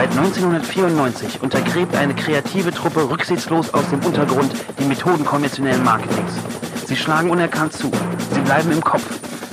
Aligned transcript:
Seit 0.00 0.16
1994 0.16 1.42
untergräbt 1.42 1.94
eine 1.94 2.14
kreative 2.14 2.72
Truppe 2.72 3.10
rücksichtslos 3.10 3.74
aus 3.74 3.86
dem 3.90 4.02
Untergrund 4.02 4.50
die 4.78 4.84
Methoden 4.84 5.26
konventionellen 5.26 5.84
Marketings. 5.84 6.32
Sie 6.86 6.96
schlagen 6.96 7.28
unerkannt 7.28 7.74
zu. 7.74 7.90
Sie 8.32 8.40
bleiben 8.40 8.72
im 8.72 8.80
Kopf. 8.80 9.04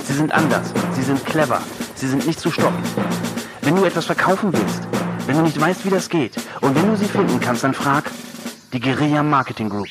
Sie 0.04 0.14
sind 0.14 0.32
anders. 0.32 0.72
Sie 0.94 1.02
sind 1.02 1.22
clever. 1.26 1.60
Sie 1.96 2.08
sind 2.08 2.26
nicht 2.26 2.40
zu 2.40 2.50
stoppen. 2.50 2.82
Wenn 3.60 3.76
du 3.76 3.84
etwas 3.84 4.06
verkaufen 4.06 4.50
willst, 4.54 4.88
wenn 5.26 5.36
du 5.36 5.42
nicht 5.42 5.60
weißt, 5.60 5.84
wie 5.84 5.90
das 5.90 6.08
geht 6.08 6.36
und 6.62 6.74
wenn 6.74 6.88
du 6.88 6.96
sie 6.96 7.04
finden 7.04 7.40
kannst, 7.40 7.62
dann 7.62 7.74
frag 7.74 8.10
die 8.72 8.80
Guerilla 8.80 9.22
Marketing 9.22 9.68
Group. 9.68 9.88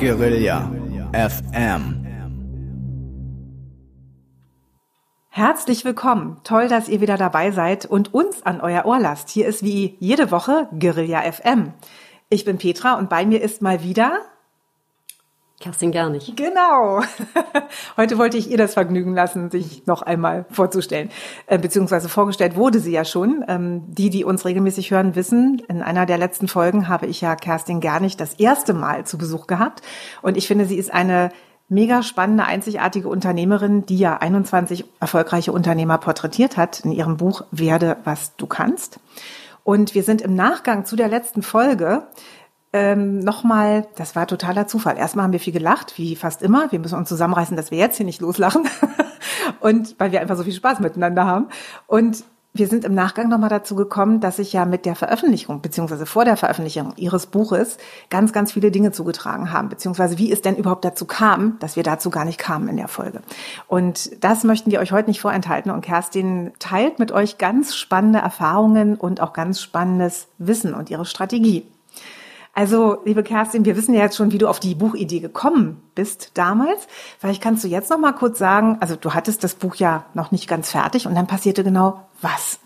Guerilla 0.00 0.72
FM. 1.12 2.06
Herzlich 5.28 5.84
willkommen. 5.84 6.40
Toll, 6.42 6.68
dass 6.68 6.88
ihr 6.88 7.02
wieder 7.02 7.18
dabei 7.18 7.50
seid 7.50 7.84
und 7.84 8.14
uns 8.14 8.42
an 8.42 8.62
euer 8.62 8.86
Ohr 8.86 8.98
lasst. 8.98 9.28
Hier 9.28 9.46
ist 9.46 9.62
wie 9.62 9.98
jede 10.00 10.30
Woche 10.30 10.68
Guerilla 10.78 11.30
FM. 11.30 11.74
Ich 12.30 12.46
bin 12.46 12.56
Petra 12.56 12.94
und 12.94 13.10
bei 13.10 13.26
mir 13.26 13.42
ist 13.42 13.60
mal 13.60 13.82
wieder 13.82 14.22
Kerstin 15.60 15.92
Gernig. 15.92 16.32
Genau. 16.36 17.02
Heute 17.98 18.16
wollte 18.16 18.38
ich 18.38 18.50
ihr 18.50 18.56
das 18.56 18.72
Vergnügen 18.72 19.14
lassen, 19.14 19.50
sich 19.50 19.86
noch 19.86 20.00
einmal 20.00 20.46
vorzustellen. 20.50 21.10
Äh, 21.46 21.58
beziehungsweise 21.58 22.08
vorgestellt 22.08 22.56
wurde 22.56 22.80
sie 22.80 22.92
ja 22.92 23.04
schon. 23.04 23.44
Ähm, 23.46 23.82
die, 23.86 24.08
die 24.08 24.24
uns 24.24 24.46
regelmäßig 24.46 24.90
hören, 24.90 25.14
wissen, 25.16 25.62
in 25.68 25.82
einer 25.82 26.06
der 26.06 26.16
letzten 26.16 26.48
Folgen 26.48 26.88
habe 26.88 27.06
ich 27.06 27.20
ja 27.20 27.36
Kerstin 27.36 27.80
Gernig 27.80 28.16
das 28.16 28.34
erste 28.34 28.72
Mal 28.72 29.04
zu 29.04 29.18
Besuch 29.18 29.46
gehabt. 29.46 29.82
Und 30.22 30.38
ich 30.38 30.48
finde, 30.48 30.64
sie 30.64 30.76
ist 30.76 30.92
eine 30.92 31.30
mega 31.68 32.02
spannende, 32.02 32.44
einzigartige 32.44 33.08
Unternehmerin, 33.08 33.84
die 33.84 33.98
ja 33.98 34.16
21 34.16 34.86
erfolgreiche 34.98 35.52
Unternehmer 35.52 35.98
porträtiert 35.98 36.56
hat 36.56 36.80
in 36.80 36.92
ihrem 36.92 37.18
Buch 37.18 37.44
Werde, 37.50 37.98
was 38.04 38.34
du 38.36 38.46
kannst. 38.46 38.98
Und 39.62 39.94
wir 39.94 40.02
sind 40.02 40.22
im 40.22 40.34
Nachgang 40.34 40.86
zu 40.86 40.96
der 40.96 41.08
letzten 41.08 41.42
Folge 41.42 42.04
ähm, 42.72 43.18
nochmal, 43.18 43.86
das 43.96 44.14
war 44.14 44.26
totaler 44.26 44.66
Zufall. 44.66 44.96
Erstmal 44.96 45.24
haben 45.24 45.32
wir 45.32 45.40
viel 45.40 45.52
gelacht, 45.52 45.98
wie 45.98 46.14
fast 46.14 46.42
immer. 46.42 46.70
Wir 46.70 46.78
müssen 46.78 46.96
uns 46.96 47.08
zusammenreißen, 47.08 47.56
dass 47.56 47.70
wir 47.70 47.78
jetzt 47.78 47.96
hier 47.96 48.06
nicht 48.06 48.20
loslachen. 48.20 48.68
und 49.60 49.96
weil 49.98 50.12
wir 50.12 50.20
einfach 50.20 50.36
so 50.36 50.44
viel 50.44 50.52
Spaß 50.52 50.80
miteinander 50.80 51.26
haben. 51.26 51.48
Und 51.86 52.24
wir 52.52 52.66
sind 52.66 52.84
im 52.84 52.94
Nachgang 52.94 53.28
nochmal 53.28 53.48
dazu 53.48 53.76
gekommen, 53.76 54.18
dass 54.18 54.36
sich 54.36 54.52
ja 54.52 54.64
mit 54.64 54.84
der 54.84 54.96
Veröffentlichung, 54.96 55.62
beziehungsweise 55.62 56.04
vor 56.04 56.24
der 56.24 56.36
Veröffentlichung 56.36 56.92
Ihres 56.96 57.26
Buches 57.26 57.78
ganz, 58.08 58.32
ganz 58.32 58.52
viele 58.52 58.72
Dinge 58.72 58.90
zugetragen 58.90 59.52
haben, 59.52 59.68
beziehungsweise 59.68 60.18
wie 60.18 60.32
es 60.32 60.42
denn 60.42 60.56
überhaupt 60.56 60.84
dazu 60.84 61.04
kam, 61.04 61.58
dass 61.60 61.76
wir 61.76 61.84
dazu 61.84 62.10
gar 62.10 62.24
nicht 62.24 62.38
kamen 62.38 62.68
in 62.68 62.76
der 62.76 62.88
Folge. 62.88 63.20
Und 63.68 64.22
das 64.24 64.42
möchten 64.42 64.72
wir 64.72 64.80
euch 64.80 64.90
heute 64.90 65.10
nicht 65.10 65.20
vorenthalten. 65.20 65.70
Und 65.70 65.82
Kerstin 65.82 66.52
teilt 66.58 66.98
mit 66.98 67.12
euch 67.12 67.38
ganz 67.38 67.76
spannende 67.76 68.18
Erfahrungen 68.18 68.96
und 68.96 69.20
auch 69.20 69.32
ganz 69.32 69.60
spannendes 69.60 70.26
Wissen 70.38 70.74
und 70.74 70.90
ihre 70.90 71.04
Strategie. 71.04 71.66
Also, 72.52 72.98
liebe 73.04 73.22
Kerstin, 73.22 73.64
wir 73.64 73.76
wissen 73.76 73.94
ja 73.94 74.02
jetzt 74.02 74.16
schon, 74.16 74.32
wie 74.32 74.38
du 74.38 74.48
auf 74.48 74.60
die 74.60 74.74
Buchidee 74.74 75.20
gekommen 75.20 75.80
bist 75.94 76.32
damals. 76.34 76.88
Vielleicht 77.18 77.42
kannst 77.42 77.62
du 77.62 77.68
jetzt 77.68 77.90
noch 77.90 77.98
mal 77.98 78.12
kurz 78.12 78.38
sagen, 78.38 78.78
also 78.80 78.96
du 78.96 79.14
hattest 79.14 79.44
das 79.44 79.54
Buch 79.54 79.76
ja 79.76 80.04
noch 80.14 80.32
nicht 80.32 80.48
ganz 80.48 80.70
fertig 80.70 81.06
und 81.06 81.14
dann 81.14 81.26
passierte 81.26 81.62
genau 81.62 82.00
was? 82.20 82.58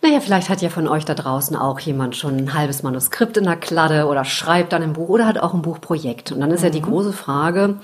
Naja, 0.00 0.20
vielleicht 0.20 0.48
hat 0.48 0.62
ja 0.62 0.70
von 0.70 0.86
euch 0.86 1.04
da 1.04 1.14
draußen 1.14 1.56
auch 1.56 1.80
jemand 1.80 2.16
schon 2.16 2.36
ein 2.36 2.54
halbes 2.54 2.82
Manuskript 2.82 3.36
in 3.36 3.44
der 3.44 3.56
Kladde 3.56 4.06
oder 4.06 4.24
schreibt 4.24 4.72
dann 4.72 4.82
ein 4.82 4.92
Buch 4.92 5.08
oder 5.08 5.26
hat 5.26 5.38
auch 5.38 5.54
ein 5.54 5.62
Buchprojekt. 5.62 6.30
Und 6.32 6.40
dann 6.40 6.50
ist 6.50 6.60
mhm. 6.60 6.66
ja 6.66 6.70
die 6.70 6.80
mhm. 6.80 6.86
große 6.86 7.12
Frage, 7.12 7.78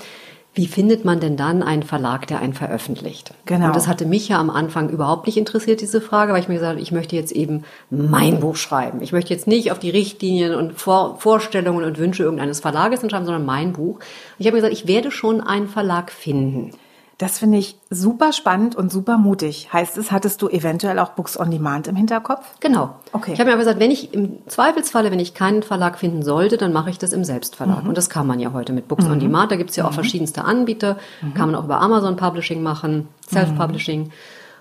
wie 0.54 0.68
findet 0.68 1.04
man 1.04 1.18
denn 1.18 1.36
dann 1.36 1.64
einen 1.64 1.82
Verlag, 1.82 2.28
der 2.28 2.40
einen 2.40 2.54
veröffentlicht? 2.54 3.34
Genau. 3.44 3.66
Und 3.66 3.76
das 3.76 3.88
hatte 3.88 4.06
mich 4.06 4.28
ja 4.28 4.38
am 4.38 4.50
Anfang 4.50 4.88
überhaupt 4.88 5.26
nicht 5.26 5.36
interessiert, 5.36 5.80
diese 5.80 6.00
Frage, 6.00 6.32
weil 6.32 6.40
ich 6.40 6.48
mir 6.48 6.54
gesagt 6.54 6.74
habe, 6.74 6.80
ich 6.80 6.92
möchte 6.92 7.16
jetzt 7.16 7.32
eben 7.32 7.64
mein 7.90 8.38
Buch 8.38 8.54
schreiben. 8.54 9.02
Ich 9.02 9.10
möchte 9.10 9.34
jetzt 9.34 9.48
nicht 9.48 9.72
auf 9.72 9.80
die 9.80 9.90
Richtlinien 9.90 10.54
und 10.54 10.78
Vor 10.78 11.18
Vorstellungen 11.18 11.84
und 11.84 11.98
Wünsche 11.98 12.22
irgendeines 12.22 12.60
Verlages 12.60 13.02
entscheiden, 13.02 13.26
sondern 13.26 13.44
mein 13.44 13.72
Buch. 13.72 13.96
Und 13.96 14.02
ich 14.38 14.46
habe 14.46 14.56
mir 14.56 14.62
gesagt, 14.62 14.80
ich 14.80 14.86
werde 14.86 15.10
schon 15.10 15.40
einen 15.40 15.68
Verlag 15.68 16.12
finden. 16.12 16.70
Das 17.18 17.38
finde 17.38 17.58
ich 17.58 17.76
super 17.90 18.32
spannend 18.32 18.74
und 18.74 18.90
super 18.90 19.18
mutig. 19.18 19.72
Heißt 19.72 19.96
es, 19.98 20.10
hattest 20.10 20.42
du 20.42 20.48
eventuell 20.48 20.98
auch 20.98 21.10
Books 21.10 21.38
on 21.38 21.50
Demand 21.50 21.86
im 21.86 21.94
Hinterkopf? 21.94 22.44
Genau. 22.58 22.96
Okay. 23.12 23.32
Ich 23.32 23.38
habe 23.38 23.50
mir 23.50 23.54
aber 23.54 23.62
gesagt, 23.62 23.78
wenn 23.78 23.92
ich 23.92 24.12
im 24.12 24.38
Zweifelsfalle, 24.48 25.12
wenn 25.12 25.20
ich 25.20 25.32
keinen 25.32 25.62
Verlag 25.62 25.98
finden 25.98 26.22
sollte, 26.22 26.56
dann 26.56 26.72
mache 26.72 26.90
ich 26.90 26.98
das 26.98 27.12
im 27.12 27.24
Selbstverlag. 27.24 27.84
Mhm. 27.84 27.90
Und 27.90 27.98
das 27.98 28.10
kann 28.10 28.26
man 28.26 28.40
ja 28.40 28.52
heute 28.52 28.72
mit 28.72 28.88
Books 28.88 29.04
mhm. 29.04 29.12
on 29.12 29.20
Demand. 29.20 29.52
Da 29.52 29.56
gibt 29.56 29.70
es 29.70 29.76
ja 29.76 29.84
auch 29.84 29.90
mhm. 29.90 29.94
verschiedenste 29.94 30.44
Anbieter. 30.44 30.96
Mhm. 31.22 31.34
Kann 31.34 31.50
man 31.50 31.60
auch 31.60 31.64
über 31.64 31.80
Amazon 31.80 32.16
Publishing 32.16 32.62
machen, 32.62 33.08
Self-Publishing. 33.30 34.10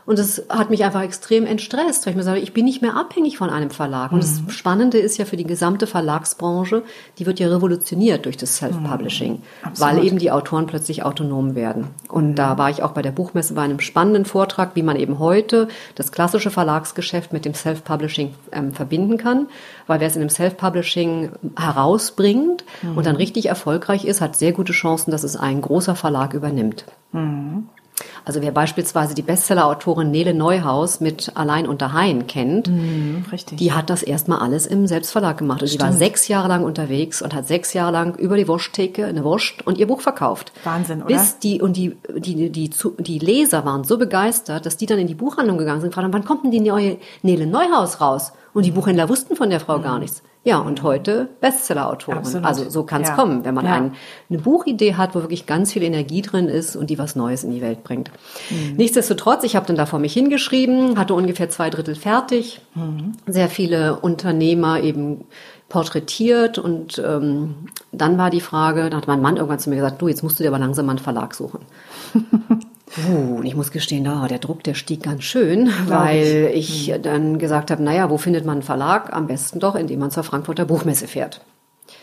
Mhm. 0.06 0.09
Und 0.09 0.19
das 0.19 0.44
hat 0.50 0.69
mich 0.69 0.84
einfach 0.84 1.02
extrem 1.02 1.46
entstresst, 1.46 2.06
weil 2.06 2.12
ich 2.12 2.18
mir 2.18 2.24
sage, 2.24 2.40
ich 2.40 2.53
bin 2.53 2.66
nicht 2.66 2.81
mehr 2.81 2.96
abhängig 2.96 3.38
von 3.38 3.50
einem 3.50 3.69
Verlag. 3.69 4.12
Und 4.12 4.24
das 4.24 4.41
mhm. 4.41 4.50
Spannende 4.50 4.97
ist 4.97 5.18
ja 5.18 5.25
für 5.25 5.38
die 5.38 5.44
gesamte 5.44 5.88
Verlagsbranche, 5.88 6.84
die 7.18 7.25
wird 7.25 7.40
ja 7.40 7.47
revolutioniert 7.47 8.25
durch 8.25 8.38
das 8.38 8.58
Self-Publishing, 8.58 9.34
mhm. 9.34 9.69
weil 9.78 10.03
eben 10.03 10.19
die 10.19 10.31
Autoren 10.31 10.68
plötzlich 10.68 11.03
autonom 11.03 11.56
werden. 11.56 11.88
Und 12.09 12.31
mhm. 12.31 12.36
da 12.36 12.58
war 12.58 12.69
ich 12.69 12.84
auch 12.84 12.92
bei 12.92 13.02
der 13.02 13.12
Buchmesse 13.12 13.53
bei 13.53 13.62
einem 13.62 13.80
spannenden 13.80 14.25
Vortrag, 14.25 14.75
wie 14.75 14.84
man 14.84 14.96
eben 14.96 15.19
heute 15.19 15.68
das 15.96 16.12
klassische 16.12 16.52
Verlagsgeschäft 16.52 17.34
mit 17.34 17.46
dem 17.46 17.53
Self-Publishing 17.53 18.34
ähm, 18.52 18.74
verbinden 18.74 19.18
kann. 19.18 19.47
Weil 19.88 20.00
wer 20.00 20.08
es 20.08 20.16
in 20.16 20.22
dem 20.22 20.30
Self-Publishing 20.30 21.31
herausbringt 21.58 22.63
mhm. 22.81 22.97
und 22.97 23.06
dann 23.06 23.16
richtig 23.16 23.47
erfolgreich 23.47 24.06
ist, 24.06 24.22
hat 24.22 24.36
sehr 24.36 24.53
gute 24.53 24.74
Chancen, 24.74 25.12
dass 25.12 25.24
es 25.24 25.36
ein 25.36 25.62
großer 25.62 25.96
Verlag 25.96 26.34
übernimmt. 26.34 26.86
Mhm. 28.06 28.22
Also 28.25 28.41
wer 28.41 28.52
beispielsweise 28.52 29.14
die 29.14 29.22
Bestseller-Autorin 29.22 30.12
Nele 30.12 30.34
Neuhaus 30.34 31.00
mit 31.00 31.31
Allein 31.36 31.68
unter 31.68 31.94
Haien 31.94 32.28
kennt, 32.28 32.69
mm, 32.69 33.25
die 33.53 33.72
hat 33.74 33.90
das 33.90 34.03
erstmal 34.03 34.40
alles 34.40 34.66
im 34.66 34.88
Selbstverlag 34.88 35.38
gemacht. 35.38 35.62
Und 35.62 35.68
Stimmt. 35.68 35.81
die 35.81 35.86
war 35.86 35.94
sechs 35.94 36.28
Jahre 36.28 36.47
lang 36.47 36.63
unterwegs 36.63 37.22
und 37.22 37.34
hat 37.34 37.47
sechs 37.47 37.74
Jahre 37.74 37.92
lang 37.92 38.16
über 38.16 38.38
die 38.38 38.47
Wursttheke 38.47 39.06
eine 39.06 39.24
Wurst 39.24 39.66
und 39.66 39.78
ihr 39.78 39.88
Buch 39.88 40.02
verkauft. 40.02 40.52
Wahnsinn, 40.63 41.03
oder? 41.03 41.16
Bis 41.16 41.40
die, 41.40 41.62
und 41.62 41.78
die, 41.78 41.97
die, 42.16 42.50
die, 42.50 42.69
die, 43.00 43.19
Leser 43.19 43.66
waren 43.66 43.84
so 43.84 43.97
begeistert, 43.97 44.66
dass 44.66 44.78
die 44.78 44.86
dann 44.86 45.00
in 45.00 45.08
die 45.08 45.16
Buchhandlung 45.16 45.58
gegangen 45.58 45.81
sind 45.81 45.88
und 45.88 45.92
gefragt 45.92 46.06
haben, 46.06 46.13
wann 46.13 46.25
kommt 46.25 46.44
denn 46.44 46.52
die 46.52 46.59
neue 46.59 46.97
Nele 47.22 47.47
Neuhaus 47.47 48.02
raus? 48.02 48.34
Und 48.53 48.66
die 48.66 48.72
Buchhändler 48.72 49.09
wussten 49.09 49.36
von 49.36 49.50
der 49.50 49.59
Frau 49.59 49.80
mhm. 49.80 49.84
gar 49.84 50.00
nichts. 50.00 50.22
Ja, 50.46 50.58
und 50.58 50.84
heute 50.84 51.30
Bestseller-Autorin. 51.40 52.44
Also 52.44 52.70
so 52.70 52.84
kann 52.84 53.02
es 53.02 53.09
ja. 53.09 53.16
kommen, 53.16 53.46
wenn 53.46 53.56
man 53.56 53.66
ja. 53.66 53.76
ein, 53.76 53.94
eine 54.30 54.40
Buchidee 54.40 54.96
hat, 54.96 55.16
wo 55.16 55.22
wirklich 55.22 55.46
ganz 55.46 55.72
viel 55.72 55.84
Energie 55.84 56.22
drin 56.22 56.50
ist 56.50 56.76
und 56.76 56.90
die 56.90 57.00
was 57.00 57.16
Neues 57.16 57.46
in 57.46 57.52
die 57.52 57.62
Welt 57.62 57.86
bringt. 57.86 58.12
Mhm. 58.50 58.76
Nichtsdestotrotz, 58.76 59.46
ich 59.46 59.56
habe 59.56 59.66
dann 59.66 59.78
da 59.78 59.86
vor 59.86 60.00
mich 60.00 60.12
hingeschrieben, 60.12 60.98
hatte 60.98 61.14
ungefähr 61.14 61.50
zwei 61.50 61.70
Drittel 61.70 61.96
fertig, 61.96 62.59
mhm. 62.76 63.14
sehr 63.26 63.48
viele 63.48 64.00
Unternehmer 64.00 64.81
eben 64.81 65.24
porträtiert 65.70 66.58
und 66.60 67.02
ähm, 67.04 67.56
dann 67.94 68.18
war 68.18 68.30
die 68.30 68.42
Frage, 68.42 68.90
da 68.90 68.98
hat 68.98 69.08
mein 69.08 69.22
Mann 69.22 69.38
irgendwann 69.38 69.60
zu 69.60 69.70
mir 69.70 69.78
gesagt, 69.78 70.02
du, 70.02 70.10
jetzt 70.10 70.24
musst 70.24 70.40
du 70.40 70.44
dir 70.44 70.50
aber 70.50 70.60
langsam 70.60 70.86
mal 70.86 70.92
einen 70.92 71.00
Verlag 71.00 71.34
suchen. 71.34 71.62
Uh, 72.98 73.38
und 73.38 73.46
ich 73.46 73.56
muss 73.56 73.72
gestehen, 73.72 74.08
oh, 74.08 74.28
der 74.28 74.40
Druck, 74.40 74.64
der 74.64 74.76
stieg 74.76 75.04
ganz 75.04 75.24
schön, 75.24 75.72
weil 75.88 76.52
ich, 76.54 76.90
ich 76.90 76.96
hm. 76.96 77.02
dann 77.02 77.40
gesagt 77.40 77.72
habe, 77.72 77.81
naja, 77.81 78.09
wo 78.09 78.18
findet 78.18 78.46
man 78.46 78.58
einen 78.58 78.64
Verlag? 78.64 79.14
Am 79.14 79.28
besten 79.28 79.59
doch, 79.59 79.76
indem 79.76 80.00
man 80.00 80.12
zur 80.12 80.24
Frankfurter 80.24 80.66
Buchmesse 80.66 81.08
fährt. 81.08 81.42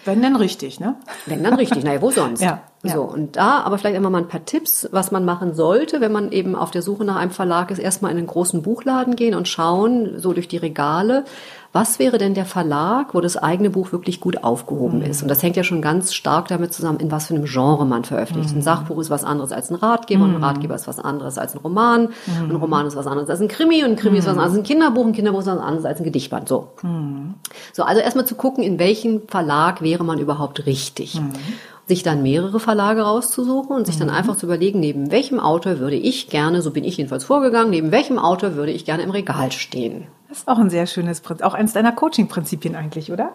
Wenn 0.05 0.23
dann 0.23 0.37
richtig, 0.37 0.81
ne? 0.81 0.97
Wenn 1.27 1.43
dann 1.45 1.55
richtig, 1.55 1.85
naja, 1.85 2.01
wo 2.01 2.11
sonst? 2.11 2.41
ja, 2.43 2.63
ja. 2.83 2.95
So, 2.95 3.03
und 3.03 3.37
da 3.37 3.61
aber 3.61 3.77
vielleicht 3.77 3.97
immer 3.97 4.11
mal 4.11 4.19
ein 4.23 4.29
paar 4.29 4.45
Tipps, 4.45 4.89
was 4.93 5.11
man 5.11 5.25
machen 5.25 5.55
sollte, 5.55 6.01
wenn 6.01 6.13
man 6.13 6.33
eben 6.33 6.55
auf 6.57 6.71
der 6.71 6.83
Suche 6.83 7.05
nach 7.05 7.17
einem 7.17 7.31
Verlag 7.31 7.71
ist, 7.71 7.79
erstmal 7.79 8.11
in 8.11 8.19
einen 8.19 8.27
großen 8.27 8.63
Buchladen 8.63 9.17
gehen 9.17 9.35
und 9.35 9.49
schauen, 9.49 10.19
so 10.19 10.33
durch 10.33 10.49
die 10.49 10.57
Regale, 10.57 11.25
was 11.73 12.01
wäre 12.01 12.19
denn 12.19 12.35
der 12.35 12.47
Verlag, 12.47 13.15
wo 13.15 13.21
das 13.21 13.37
eigene 13.37 13.71
Buch 13.71 13.93
wirklich 13.93 14.21
gut 14.21 14.43
aufgehoben 14.43 14.99
mhm. 14.99 15.05
ist? 15.05 15.23
Und 15.23 15.29
das 15.29 15.43
hängt 15.43 15.57
ja 15.57 15.63
schon 15.63 15.81
ganz 15.81 16.13
stark 16.15 16.49
damit 16.49 16.73
zusammen, 16.73 16.99
in 16.99 17.13
was 17.13 17.29
für 17.29 17.35
einem 17.35 17.45
Genre 17.45 17.87
man 17.87 18.05
veröffentlicht. 18.05 18.51
Mhm. 18.51 18.59
Ein 18.59 18.63
Sachbuch 18.63 18.99
ist 18.99 19.11
was 19.11 19.23
anderes 19.23 19.53
als 19.53 19.71
ein 19.71 19.77
Ratgeber 19.77 20.27
mhm. 20.27 20.37
ein 20.37 20.45
Ratgeber 20.45 20.75
ist 20.75 20.89
was 20.89 20.99
anderes 20.99 21.39
als 21.39 21.55
ein 21.55 21.61
Roman. 21.61 22.09
Mhm. 22.27 22.51
Ein 22.51 22.57
Roman 22.57 22.87
ist 22.87 22.97
was 22.97 23.07
anderes 23.07 23.31
als 23.31 23.41
ein 23.41 23.49
Krimi 23.49 23.85
und 23.85 23.91
ein 23.91 23.97
Krimi 23.97 24.19
ist 24.19 24.27
was 24.27 24.35
mhm. 24.35 24.41
anderes 24.41 24.59
als 24.59 24.65
ein 24.65 24.69
Kinderbuch. 24.69 25.07
Ein 25.07 25.13
Kinderbuch 25.13 25.41
ist 25.41 25.47
was 25.47 25.59
anderes 25.59 25.85
als 25.85 26.01
ein 26.01 26.05
Gedichtband. 26.05 26.49
So. 26.49 26.69
Mhm. 26.83 27.35
So, 27.73 27.85
also 27.85 28.01
erstmal 28.01 28.27
zu 28.27 28.35
gucken, 28.35 28.65
in 28.65 28.81
welchem 28.81 29.29
Verlag 29.29 29.81
wäre 29.81 30.03
man 30.03 30.19
überhaupt 30.19 30.67
richtig 30.67 31.21
sich 31.87 32.05
dann 32.05 32.23
mehrere 32.23 32.61
Verlage 32.61 33.03
rauszusuchen 33.03 33.75
und 33.75 33.85
sich 33.85 33.99
dann 33.99 34.11
einfach 34.11 34.37
zu 34.37 34.47
überlegen, 34.47 34.79
neben 34.79 35.11
welchem 35.11 35.41
Autor 35.41 35.81
würde 35.81 35.97
ich 35.97 36.29
gerne, 36.29 36.63
so 36.63 36.71
bin 36.71 36.85
ich 36.85 36.99
jedenfalls 36.99 37.25
vorgegangen, 37.25 37.71
neben 37.71 37.91
welchem 37.91 38.17
Autor 38.17 38.55
würde 38.55 38.71
ich 38.71 38.85
gerne 38.85 39.03
im 39.03 39.11
Regal 39.11 39.51
stehen. 39.51 40.07
Das 40.31 40.39
ist 40.39 40.49
auch 40.49 40.59
ein 40.59 40.71
sehr 40.71 40.87
schönes 40.87 41.21
Prinzip, 41.21 41.45
auch 41.45 41.55
eines 41.55 41.73
deiner 41.73 41.91
Coaching-Prinzipien 41.91 42.77
eigentlich, 42.77 43.11
oder? 43.11 43.35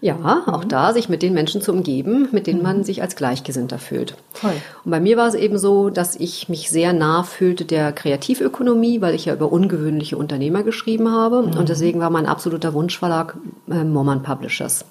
Ja, 0.00 0.44
auch 0.46 0.62
da 0.62 0.92
sich 0.92 1.08
mit 1.08 1.22
den 1.22 1.34
Menschen 1.34 1.60
zu 1.60 1.72
umgeben, 1.72 2.28
mit 2.30 2.46
denen 2.46 2.62
man 2.62 2.84
sich 2.84 3.02
als 3.02 3.16
Gleichgesinnter 3.16 3.78
fühlt. 3.78 4.14
Toll. 4.40 4.52
Und 4.84 4.92
bei 4.92 5.00
mir 5.00 5.16
war 5.16 5.26
es 5.26 5.34
eben 5.34 5.58
so, 5.58 5.90
dass 5.90 6.14
ich 6.14 6.48
mich 6.48 6.70
sehr 6.70 6.92
nah 6.92 7.24
fühlte 7.24 7.64
der 7.64 7.90
Kreativökonomie, 7.90 9.00
weil 9.00 9.16
ich 9.16 9.24
ja 9.24 9.34
über 9.34 9.50
ungewöhnliche 9.50 10.16
Unternehmer 10.16 10.62
geschrieben 10.62 11.10
habe. 11.10 11.40
Und 11.40 11.68
deswegen 11.68 11.98
war 11.98 12.10
mein 12.10 12.26
absoluter 12.26 12.74
Wunschverlag 12.74 13.36
äh, 13.68 13.82
Mormon 13.82 14.22
Publishers, 14.22 14.84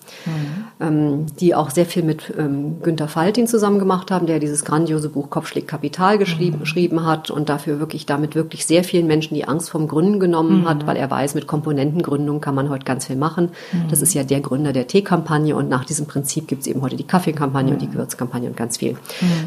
ähm, 0.81 1.25
die 1.39 1.56
auch 1.56 1.69
sehr 1.69 1.86
viel 1.86 2.04
mit 2.04 2.33
ähm, 2.38 2.81
Günter 2.81 3.07
Faltin 3.07 3.48
zusammen 3.48 3.80
gemacht 3.80 4.12
haben, 4.12 4.27
der 4.27 4.39
dieses 4.39 4.65
grandiose 4.65 5.07
Buch 5.07 5.30
Kopfschläg 5.30 5.69
Kapital 5.69 6.18
geschrieben, 6.18 6.59
geschrieben 6.59 7.06
hat 7.06 7.31
und 7.31 7.48
dafür 7.48 7.80
wirklich 7.80 8.06
damit 8.06 8.36
wirklich 8.36 8.65
sehr 8.65 8.83
vielen 8.83 9.07
Menschen 9.07 9.36
die 9.36 9.48
Angst 9.48 9.69
vom 9.69 9.88
Gründen 9.88 10.19
genommen 10.19 10.68
hat, 10.68 10.86
weil 10.86 10.98
er 10.98 11.09
weiß, 11.09 11.33
mit 11.33 11.48
Komponentengründung 11.48 12.42
kann 12.42 12.56
man 12.56 12.68
heute 12.68 12.83
ganz 12.83 13.06
viel 13.06 13.15
machen. 13.15 13.51
Das 13.89 14.01
ist 14.01 14.13
ja 14.13 14.25
der 14.25 14.42
Gründer 14.42 14.74
der 14.74 14.88
Teekampagne 14.98 15.56
und 15.56 15.70
nach 15.70 15.86
diesem 15.86 16.08
Prinzip 16.08 16.48
gibt 16.48 16.62
es 16.62 16.68
eben 16.68 16.82
heute 16.82 16.96
die 16.96 17.06
Kaffeekampagne 17.06 17.72
und 17.74 17.82
die 17.82 17.90
Gewürzkampagne 17.90 18.50
und 18.50 18.58
ganz 18.58 18.78
viel. 18.78 18.98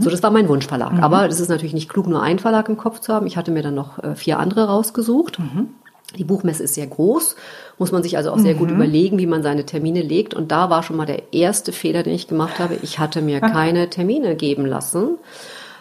So, 0.00 0.08
das 0.08 0.22
war 0.22 0.30
mein 0.30 0.48
Wunschverlag. 0.48 0.92
Aber 1.02 1.26
es 1.26 1.40
ist 1.40 1.48
natürlich 1.48 1.74
nicht 1.74 1.88
klug, 1.88 2.06
nur 2.06 2.22
einen 2.22 2.38
Verlag 2.38 2.68
im 2.68 2.76
Kopf 2.76 3.00
zu 3.00 3.12
haben. 3.12 3.26
Ich 3.26 3.36
hatte 3.36 3.50
mir 3.50 3.62
dann 3.62 3.74
noch 3.74 3.98
äh, 3.98 4.14
vier 4.14 4.38
andere 4.38 4.68
rausgesucht. 4.68 5.38
Die 6.16 6.24
Buchmesse 6.24 6.64
ist 6.64 6.74
sehr 6.74 6.86
groß, 6.86 7.36
muss 7.78 7.92
man 7.92 8.02
sich 8.02 8.16
also 8.16 8.32
auch 8.32 8.38
sehr 8.38 8.54
gut 8.54 8.70
überlegen, 8.70 9.18
wie 9.18 9.26
man 9.26 9.44
seine 9.44 9.64
Termine 9.64 10.02
legt. 10.02 10.34
Und 10.34 10.50
da 10.50 10.68
war 10.68 10.82
schon 10.82 10.96
mal 10.96 11.06
der 11.06 11.32
erste 11.32 11.72
Fehler, 11.72 12.02
den 12.02 12.14
ich 12.14 12.26
gemacht 12.26 12.58
habe. 12.58 12.76
Ich 12.82 12.98
hatte 12.98 13.22
mir 13.22 13.40
keine 13.40 13.90
Termine 13.90 14.34
geben 14.34 14.66
lassen, 14.66 15.18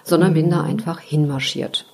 sondern 0.03 0.33
bin 0.33 0.49
da 0.49 0.61
einfach 0.61 0.99
hinmarschiert. 0.99 1.85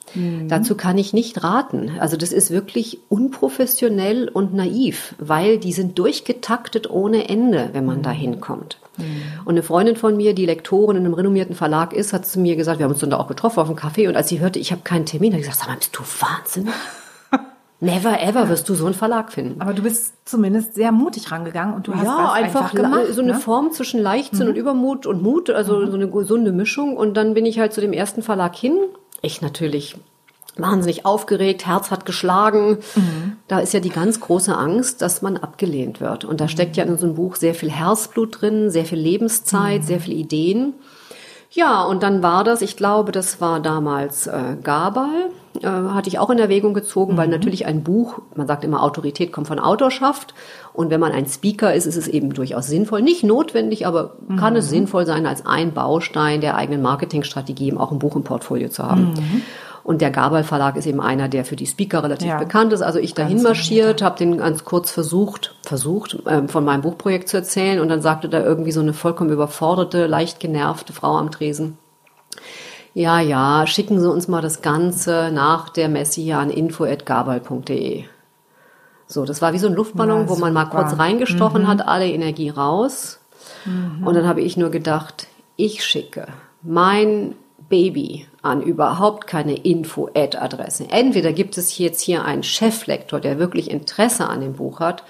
Dazu 0.47 0.75
kann 0.75 0.97
ich 0.97 1.13
nicht 1.13 1.43
raten. 1.43 1.91
Also 1.99 2.17
das 2.17 2.31
ist 2.31 2.51
wirklich 2.51 2.99
unprofessionell 3.09 4.29
und 4.29 4.53
naiv, 4.53 5.15
weil 5.19 5.57
die 5.57 5.73
sind 5.73 5.99
durchgetaktet 5.99 6.89
ohne 6.89 7.29
Ende, 7.29 7.69
wenn 7.73 7.85
man 7.85 8.01
da 8.01 8.11
hinkommt. 8.11 8.77
Und 9.43 9.49
eine 9.49 9.63
Freundin 9.63 9.95
von 9.95 10.15
mir, 10.15 10.33
die 10.33 10.45
Lektorin 10.45 10.97
in 10.97 11.05
einem 11.05 11.13
renommierten 11.13 11.55
Verlag 11.55 11.93
ist, 11.93 12.13
hat 12.13 12.25
zu 12.25 12.39
mir 12.39 12.55
gesagt, 12.55 12.79
wir 12.79 12.85
haben 12.85 12.91
uns 12.91 13.01
dann 13.01 13.09
da 13.09 13.17
auch 13.17 13.27
getroffen 13.27 13.59
auf 13.59 13.67
dem 13.67 13.75
Café 13.75 14.07
und 14.07 14.15
als 14.15 14.29
sie 14.29 14.39
hörte, 14.39 14.59
ich 14.59 14.71
habe 14.71 14.81
keinen 14.83 15.05
Termin, 15.05 15.33
hat 15.33 15.41
sie 15.41 15.47
gesagt, 15.47 15.59
sag 15.59 15.67
mal, 15.67 15.77
bist 15.77 15.97
du 15.97 16.01
wahnsinnig? 16.25 16.73
Never 17.81 18.21
ever 18.21 18.47
wirst 18.47 18.69
du 18.69 18.73
so 18.73 18.85
einen 18.85 18.95
Verlag 18.95 19.33
finden. 19.33 19.61
Aber 19.61 19.73
du 19.73 19.81
bist 19.81 20.13
zumindest 20.23 20.75
sehr 20.75 20.93
mutig 20.93 21.29
rangegangen 21.31 21.75
und 21.75 21.87
du 21.87 21.93
hast 21.93 22.05
ja, 22.05 22.31
einfach, 22.31 22.61
einfach, 22.61 22.73
gemacht. 22.73 23.07
so 23.11 23.21
eine 23.21 23.33
ne? 23.33 23.39
Form 23.39 23.71
zwischen 23.71 23.99
Leichtsinn 24.01 24.47
und 24.47 24.55
Übermut 24.55 25.05
und 25.05 25.21
Mut, 25.21 25.49
also 25.49 25.85
so 25.85 25.95
eine 25.95 26.09
gesunde 26.09 26.53
Mischung. 26.53 26.95
Und 26.95 27.15
dann 27.15 27.33
bin 27.33 27.45
ich 27.45 27.59
halt 27.59 27.73
zu 27.73 27.81
dem 27.81 27.91
ersten 27.91 28.21
Verlag 28.21 28.55
hin. 28.55 28.77
Ich 29.21 29.41
natürlich 29.41 29.95
wahnsinnig 30.57 31.05
aufgeregt, 31.05 31.65
Herz 31.65 31.91
hat 31.91 32.05
geschlagen. 32.05 32.77
Da 33.47 33.59
ist 33.59 33.73
ja 33.73 33.79
die 33.79 33.89
ganz 33.89 34.19
große 34.19 34.55
Angst, 34.55 35.01
dass 35.01 35.21
man 35.21 35.37
abgelehnt 35.37 35.99
wird. 35.99 36.25
Und 36.25 36.39
da 36.41 36.47
steckt 36.47 36.77
ja 36.77 36.83
in 36.83 36.97
so 36.97 37.05
einem 37.05 37.15
Buch 37.15 37.35
sehr 37.35 37.55
viel 37.55 37.71
Herzblut 37.71 38.41
drin, 38.41 38.69
sehr 38.69 38.85
viel 38.85 38.99
Lebenszeit, 38.99 39.83
sehr 39.83 39.99
viele 39.99 40.15
Ideen. 40.15 40.73
Ja, 41.55 41.83
und 41.83 42.03
dann 42.03 42.21
war 42.21 42.43
das, 42.43 42.61
ich 42.61 42.75
glaube, 42.75 43.13
das 43.13 43.39
war 43.39 43.61
damals 43.61 44.27
äh, 44.27 44.57
Gabal, 44.61 45.29
äh, 45.61 45.67
hatte 45.67 46.09
ich 46.09 46.19
auch 46.19 46.29
in 46.29 46.37
Erwägung 46.37 46.73
gezogen, 46.73 47.15
weil 47.15 47.29
natürlich 47.29 47.65
ein 47.65 47.81
Buch, 47.81 48.19
man 48.35 48.45
sagt 48.45 48.65
immer, 48.65 48.83
Autorität 48.83 49.31
kommt 49.31 49.47
von 49.47 49.59
Autorschaft. 49.59 50.33
Und 50.73 50.89
wenn 50.89 50.99
man 50.99 51.13
ein 51.13 51.27
Speaker 51.27 51.73
ist, 51.73 51.85
ist 51.85 51.95
es 51.95 52.09
eben 52.09 52.33
durchaus 52.33 52.67
sinnvoll, 52.67 53.01
nicht 53.01 53.23
notwendig, 53.23 53.87
aber 53.87 54.17
kann 54.37 54.57
es 54.57 54.69
sinnvoll 54.69 55.05
sein, 55.05 55.25
als 55.25 55.45
ein 55.45 55.73
Baustein 55.73 56.41
der 56.41 56.57
eigenen 56.57 56.81
Marketingstrategie 56.81 57.67
eben 57.67 57.77
auch 57.77 57.93
ein 57.93 57.99
Buch 57.99 58.17
im 58.17 58.25
Portfolio 58.25 58.67
zu 58.67 58.83
haben. 58.83 59.13
Und 59.85 60.01
der 60.01 60.09
Gabal 60.09 60.43
Verlag 60.43 60.77
ist 60.77 60.87
eben 60.87 60.99
einer, 60.99 61.29
der 61.29 61.45
für 61.45 61.55
die 61.55 61.67
Speaker 61.67 62.01
relativ 62.03 62.27
Ja. 62.27 62.39
bekannt 62.39 62.73
ist. 62.73 62.81
Also 62.81 62.97
ich 62.97 63.13
dahin 63.13 63.43
marschiert, 63.43 64.01
habe 64.01 64.17
den 64.17 64.39
ganz 64.39 64.65
kurz 64.65 64.89
versucht, 64.89 65.53
versucht 65.61 66.17
ähm, 66.27 66.49
von 66.49 66.65
meinem 66.65 66.81
Buchprojekt 66.81 67.29
zu 67.29 67.37
erzählen 67.37 67.79
und 67.79 67.89
dann 67.89 68.01
sagte 68.01 68.27
da 68.27 68.43
irgendwie 68.43 68.71
so 68.71 68.79
eine 68.79 68.93
vollkommen 68.93 69.29
überforderte, 69.29 70.07
leicht 70.07 70.39
genervte 70.39 70.91
Frau 70.91 71.15
am 71.17 71.29
Tresen. 71.29 71.77
Ja, 72.95 73.19
ja, 73.19 73.67
schicken 73.67 73.99
Sie 73.99 74.09
uns 74.09 74.27
mal 74.27 74.41
das 74.41 74.63
Ganze 74.63 75.29
nach 75.31 75.69
der 75.69 75.87
Messe 75.87 76.19
hier 76.19 76.39
an 76.39 76.49
info@gabal.de. 76.49 78.05
So, 79.05 79.23
das 79.25 79.39
war 79.43 79.53
wie 79.53 79.59
so 79.59 79.67
ein 79.67 79.75
Luftballon, 79.75 80.23
Na, 80.23 80.29
wo 80.29 80.35
man 80.37 80.51
mal 80.51 80.65
kurz 80.65 80.97
reingestochen 80.97 81.67
hat, 81.67 81.87
alle 81.87 82.09
Energie 82.09 82.49
raus. 82.49 83.19
Und 84.03 84.15
dann 84.15 84.27
habe 84.27 84.41
ich 84.41 84.57
nur 84.57 84.71
gedacht, 84.71 85.27
ich 85.57 85.83
schicke 85.83 86.25
mein 86.63 87.35
Baby 87.69 88.27
an 88.45 88.61
überhaupt 88.61 89.27
keine 89.27 89.55
Info-Ad-Adresse. 89.55 90.87
Entweder 90.89 91.33
gibt 91.33 91.57
es 91.57 91.77
jetzt 91.77 92.01
hier 92.01 92.23
einen 92.23 92.43
Cheflektor, 92.43 93.19
der 93.19 93.39
wirklich 93.39 93.69
Interesse 93.69 94.27
an 94.27 94.41
dem 94.41 94.53
Buch 94.53 94.79
hat, 94.79 95.03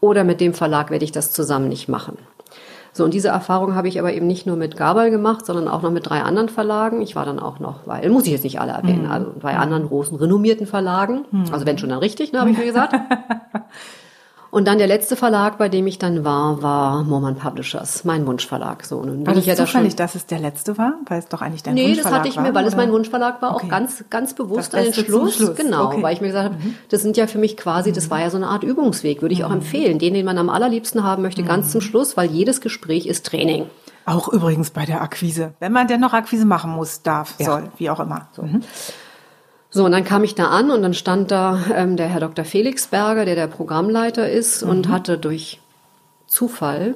oder 0.00 0.22
mit 0.22 0.40
dem 0.40 0.52
Verlag 0.52 0.90
werde 0.90 1.04
ich 1.04 1.12
das 1.12 1.32
zusammen 1.32 1.68
nicht 1.68 1.88
machen. 1.88 2.18
So, 2.92 3.02
und 3.04 3.12
diese 3.12 3.28
Erfahrung 3.28 3.74
habe 3.74 3.88
ich 3.88 3.98
aber 3.98 4.12
eben 4.12 4.26
nicht 4.26 4.46
nur 4.46 4.56
mit 4.56 4.76
Gabal 4.76 5.10
gemacht, 5.10 5.46
sondern 5.46 5.66
auch 5.66 5.82
noch 5.82 5.90
mit 5.90 6.08
drei 6.08 6.22
anderen 6.22 6.48
Verlagen. 6.48 7.00
Ich 7.00 7.16
war 7.16 7.24
dann 7.24 7.40
auch 7.40 7.58
noch, 7.58 7.86
weil, 7.86 8.08
muss 8.10 8.24
ich 8.26 8.30
jetzt 8.30 8.44
nicht 8.44 8.60
alle 8.60 8.72
erwähnen, 8.72 9.06
also 9.10 9.32
bei 9.40 9.56
anderen 9.56 9.88
großen, 9.88 10.16
renommierten 10.16 10.66
Verlagen. 10.66 11.24
Also 11.50 11.66
wenn 11.66 11.78
schon 11.78 11.88
dann 11.88 11.98
richtig, 11.98 12.32
ne, 12.32 12.40
habe 12.40 12.50
ich 12.50 12.58
mir 12.58 12.66
gesagt. 12.66 12.94
Und 14.54 14.68
dann 14.68 14.78
der 14.78 14.86
letzte 14.86 15.16
Verlag, 15.16 15.58
bei 15.58 15.68
dem 15.68 15.84
ich 15.88 15.98
dann 15.98 16.24
war, 16.24 16.62
war 16.62 17.02
Mormon 17.02 17.34
Publishers, 17.34 18.04
mein 18.04 18.24
Wunschverlag. 18.24 18.84
So, 18.84 18.98
und 18.98 19.08
nun 19.08 19.26
War 19.26 19.34
das 19.34 19.42
ich 19.42 19.46
ja 19.48 19.56
da 19.56 19.66
zufällig, 19.66 19.96
dass 19.96 20.14
es 20.14 20.26
der 20.26 20.38
letzte 20.38 20.78
war? 20.78 20.94
Weil 21.06 21.18
es 21.18 21.26
doch 21.26 21.42
eigentlich 21.42 21.64
dein 21.64 21.74
Nee, 21.74 21.88
das 21.88 21.96
Wunschverlag 21.96 22.18
hatte 22.20 22.28
ich 22.28 22.36
war, 22.36 22.42
mir, 22.44 22.54
weil 22.54 22.64
es 22.66 22.74
oder? 22.74 22.82
mein 22.84 22.92
Wunschverlag 22.92 23.42
war, 23.42 23.56
Okay. 23.56 23.66
auch 23.66 23.68
ganz, 23.68 24.04
ganz 24.10 24.34
bewusst 24.34 24.72
Das 24.72 24.92
zum 24.92 25.04
Schluss. 25.06 25.34
Schluss. 25.34 25.56
Genau, 25.56 25.86
Okay. 25.86 25.96
Mhm. 25.98 26.02
weil 26.04 26.14
ich 26.14 26.20
mir 26.20 26.28
gesagt 26.28 26.52
habe, 26.54 26.62
das 26.88 27.02
sind 27.02 27.16
ja 27.16 27.26
für 27.26 27.38
mich 27.38 27.56
quasi, 27.56 27.90
das 27.90 28.10
war 28.10 28.20
ja 28.20 28.30
so 28.30 28.36
eine 28.36 28.46
Art 28.46 28.62
Übungsweg, 28.62 29.22
würde 29.22 29.34
ich 29.34 29.42
auch 29.44 29.50
empfehlen. 29.50 29.98
Den, 29.98 30.14
den 30.14 30.24
man 30.24 30.38
am 30.38 30.48
allerliebsten 30.48 31.02
haben 31.02 31.22
möchte, 31.22 31.42
Mhm. 31.42 31.46
ganz 31.46 31.72
zum 31.72 31.80
Schluss, 31.80 32.16
weil 32.16 32.30
jedes 32.30 32.60
Gespräch 32.60 33.06
ist 33.06 33.26
Training. 33.26 33.66
Auch 34.06 34.28
übrigens 34.28 34.70
bei 34.70 34.84
der 34.84 35.02
Akquise. 35.02 35.54
Wenn 35.58 35.72
man 35.72 35.88
denn 35.88 35.98
noch 35.98 36.12
Akquise 36.12 36.44
machen 36.44 36.70
muss, 36.70 37.02
darf, 37.02 37.34
Ja. 37.38 37.46
soll, 37.46 37.64
wie 37.78 37.90
auch 37.90 37.98
immer. 37.98 38.28
Mhm. 38.40 38.62
So, 39.74 39.84
und 39.84 39.90
dann 39.90 40.04
kam 40.04 40.22
ich 40.22 40.36
da 40.36 40.50
an 40.50 40.70
und 40.70 40.82
dann 40.82 40.94
stand 40.94 41.32
da 41.32 41.58
ähm, 41.74 41.96
der 41.96 42.06
Herr 42.06 42.20
Dr. 42.20 42.44
Felix 42.44 42.86
Berger, 42.86 43.24
der 43.24 43.34
der 43.34 43.48
Programmleiter 43.48 44.30
ist 44.30 44.62
und 44.62 44.88
hatte 44.88 45.18
durch 45.18 45.58
Zufall 46.28 46.94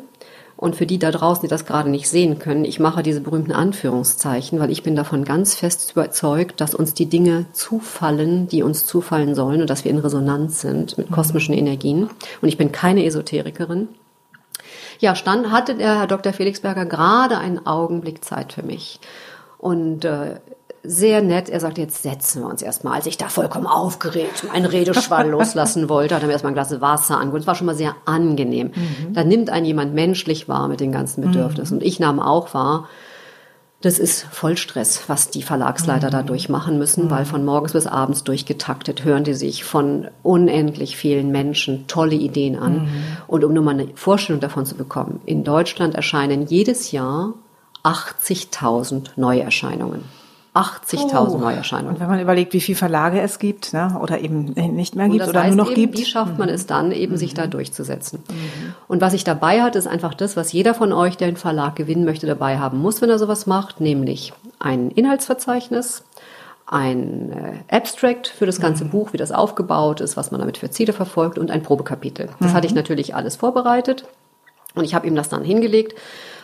und 0.56 0.76
für 0.76 0.86
die 0.86 1.00
da 1.00 1.10
draußen, 1.10 1.42
die 1.42 1.48
das 1.48 1.66
gerade 1.66 1.90
nicht 1.90 2.08
sehen 2.08 2.38
können, 2.38 2.64
ich 2.64 2.78
mache 2.78 3.02
diese 3.02 3.20
berühmten 3.20 3.50
Anführungszeichen, 3.50 4.60
weil 4.60 4.70
ich 4.70 4.84
bin 4.84 4.94
davon 4.94 5.24
ganz 5.24 5.56
fest 5.56 5.90
überzeugt, 5.90 6.60
dass 6.60 6.72
uns 6.72 6.94
die 6.94 7.06
Dinge 7.06 7.46
zufallen, 7.52 8.46
die 8.46 8.62
uns 8.62 8.86
zufallen 8.86 9.34
sollen 9.34 9.60
und 9.60 9.68
dass 9.68 9.84
wir 9.84 9.90
in 9.90 9.98
Resonanz 9.98 10.60
sind 10.60 10.96
mit 10.98 11.10
kosmischen 11.10 11.56
Energien. 11.56 12.08
Und 12.42 12.48
ich 12.48 12.58
bin 12.58 12.70
keine 12.70 13.04
Esoterikerin. 13.04 13.88
Ja, 15.00 15.16
stand, 15.16 15.50
hatte 15.50 15.74
der 15.74 15.98
Herr 15.98 16.06
Dr. 16.06 16.32
Felixberger 16.32 16.86
gerade 16.86 17.38
einen 17.38 17.66
Augenblick 17.66 18.24
Zeit 18.24 18.52
für 18.52 18.62
mich. 18.62 19.00
Und 19.58 20.04
äh, 20.04 20.36
sehr 20.88 21.20
nett, 21.20 21.50
er 21.50 21.60
sagte, 21.60 21.82
jetzt 21.82 22.02
setzen 22.02 22.42
wir 22.42 22.48
uns 22.48 22.62
erstmal. 22.62 22.94
Als 22.94 23.06
ich 23.06 23.18
da 23.18 23.28
vollkommen 23.28 23.66
aufgeregt 23.66 24.44
meinen 24.50 24.64
Redeschwall 24.64 25.28
loslassen 25.30 25.88
wollte, 25.88 26.14
hat 26.14 26.22
er 26.22 26.26
mir 26.26 26.32
erstmal 26.32 26.52
ein 26.52 26.54
Glas 26.54 26.80
Wasser 26.80 27.18
angeboten. 27.18 27.42
Es 27.42 27.46
war 27.46 27.54
schon 27.54 27.66
mal 27.66 27.76
sehr 27.76 27.94
angenehm. 28.06 28.72
Da 29.12 29.22
nimmt 29.22 29.50
einen 29.50 29.66
jemand 29.66 29.94
menschlich 29.94 30.48
wahr 30.48 30.68
mit 30.68 30.80
den 30.80 30.90
ganzen 30.90 31.22
Bedürfnissen. 31.22 31.78
Und 31.78 31.84
ich 31.84 32.00
nahm 32.00 32.20
auch 32.20 32.54
wahr, 32.54 32.88
das 33.80 34.00
ist 34.00 34.22
Vollstress, 34.32 35.02
was 35.06 35.30
die 35.30 35.42
Verlagsleiter 35.42 36.10
da 36.10 36.24
durchmachen 36.24 36.78
müssen, 36.78 37.10
weil 37.10 37.24
von 37.24 37.44
morgens 37.44 37.74
bis 37.74 37.86
abends 37.86 38.24
durchgetaktet 38.24 39.04
hören 39.04 39.22
die 39.22 39.34
sich 39.34 39.62
von 39.62 40.08
unendlich 40.24 40.96
vielen 40.96 41.30
Menschen 41.30 41.86
tolle 41.86 42.16
Ideen 42.16 42.56
an. 42.56 42.88
Und 43.28 43.44
um 43.44 43.52
nur 43.52 43.62
mal 43.62 43.72
eine 43.72 43.88
Vorstellung 43.94 44.40
davon 44.40 44.66
zu 44.66 44.74
bekommen, 44.74 45.20
in 45.26 45.44
Deutschland 45.44 45.94
erscheinen 45.94 46.46
jedes 46.46 46.90
Jahr 46.90 47.34
80.000 47.84 49.10
Neuerscheinungen. 49.16 50.17
80.000 50.58 51.34
Und 51.34 51.40
Neuerscheinungen. 51.40 52.00
wenn 52.00 52.08
man 52.08 52.20
überlegt, 52.20 52.52
wie 52.52 52.60
viele 52.60 52.76
Verlage 52.76 53.20
es 53.20 53.38
gibt, 53.38 53.72
ne, 53.72 53.98
oder 54.02 54.20
eben 54.20 54.46
nicht 54.74 54.96
mehr 54.96 55.06
Und 55.06 55.12
gibt 55.12 55.28
oder 55.28 55.46
nur 55.46 55.56
noch 55.56 55.70
eben, 55.70 55.82
gibt. 55.82 55.98
wie 55.98 56.04
schafft 56.04 56.38
man 56.38 56.48
es 56.48 56.66
dann, 56.66 56.90
eben 56.90 57.16
sich 57.16 57.34
da 57.34 57.46
durchzusetzen? 57.46 58.22
Und 58.88 59.00
was 59.00 59.12
ich 59.14 59.24
dabei 59.24 59.62
hatte, 59.62 59.78
ist 59.78 59.86
einfach 59.86 60.14
das, 60.14 60.36
was 60.36 60.52
jeder 60.52 60.74
von 60.74 60.92
euch, 60.92 61.16
der 61.16 61.28
einen 61.28 61.36
Verlag 61.36 61.76
gewinnen 61.76 62.04
möchte, 62.04 62.26
dabei 62.26 62.58
haben 62.58 62.78
muss, 62.78 63.00
wenn 63.00 63.10
er 63.10 63.18
sowas 63.18 63.46
macht, 63.46 63.80
nämlich 63.80 64.32
ein 64.58 64.90
Inhaltsverzeichnis, 64.90 66.02
ein 66.66 67.32
äh, 67.32 67.74
Abstract 67.74 68.26
für 68.28 68.44
das 68.44 68.60
ganze 68.60 68.84
Buch, 68.84 69.12
wie 69.12 69.16
das 69.16 69.32
aufgebaut 69.32 70.00
ist, 70.00 70.16
was 70.16 70.30
man 70.30 70.40
damit 70.40 70.58
für 70.58 70.70
Ziele 70.70 70.92
verfolgt 70.92 71.38
und 71.38 71.50
ein 71.50 71.62
Probekapitel. 71.62 72.28
Das 72.40 72.52
hatte 72.52 72.66
ich 72.66 72.74
natürlich 72.74 73.14
alles 73.14 73.36
vorbereitet 73.36 74.04
und 74.74 74.84
ich 74.84 74.94
habe 74.94 75.06
ihm 75.06 75.14
das 75.14 75.28
dann 75.30 75.44
hingelegt 75.44 75.94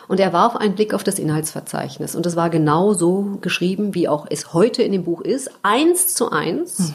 und 0.07 0.19
er 0.19 0.33
warf 0.33 0.55
einen 0.55 0.75
Blick 0.75 0.93
auf 0.93 1.03
das 1.03 1.19
Inhaltsverzeichnis. 1.19 2.15
Und 2.15 2.25
es 2.25 2.35
war 2.35 2.49
genau 2.49 2.93
so 2.93 3.37
geschrieben, 3.41 3.95
wie 3.95 4.07
auch 4.07 4.27
es 4.29 4.53
heute 4.53 4.83
in 4.83 4.91
dem 4.91 5.03
Buch 5.03 5.21
ist, 5.21 5.49
eins 5.63 6.13
zu 6.13 6.31
eins. 6.31 6.93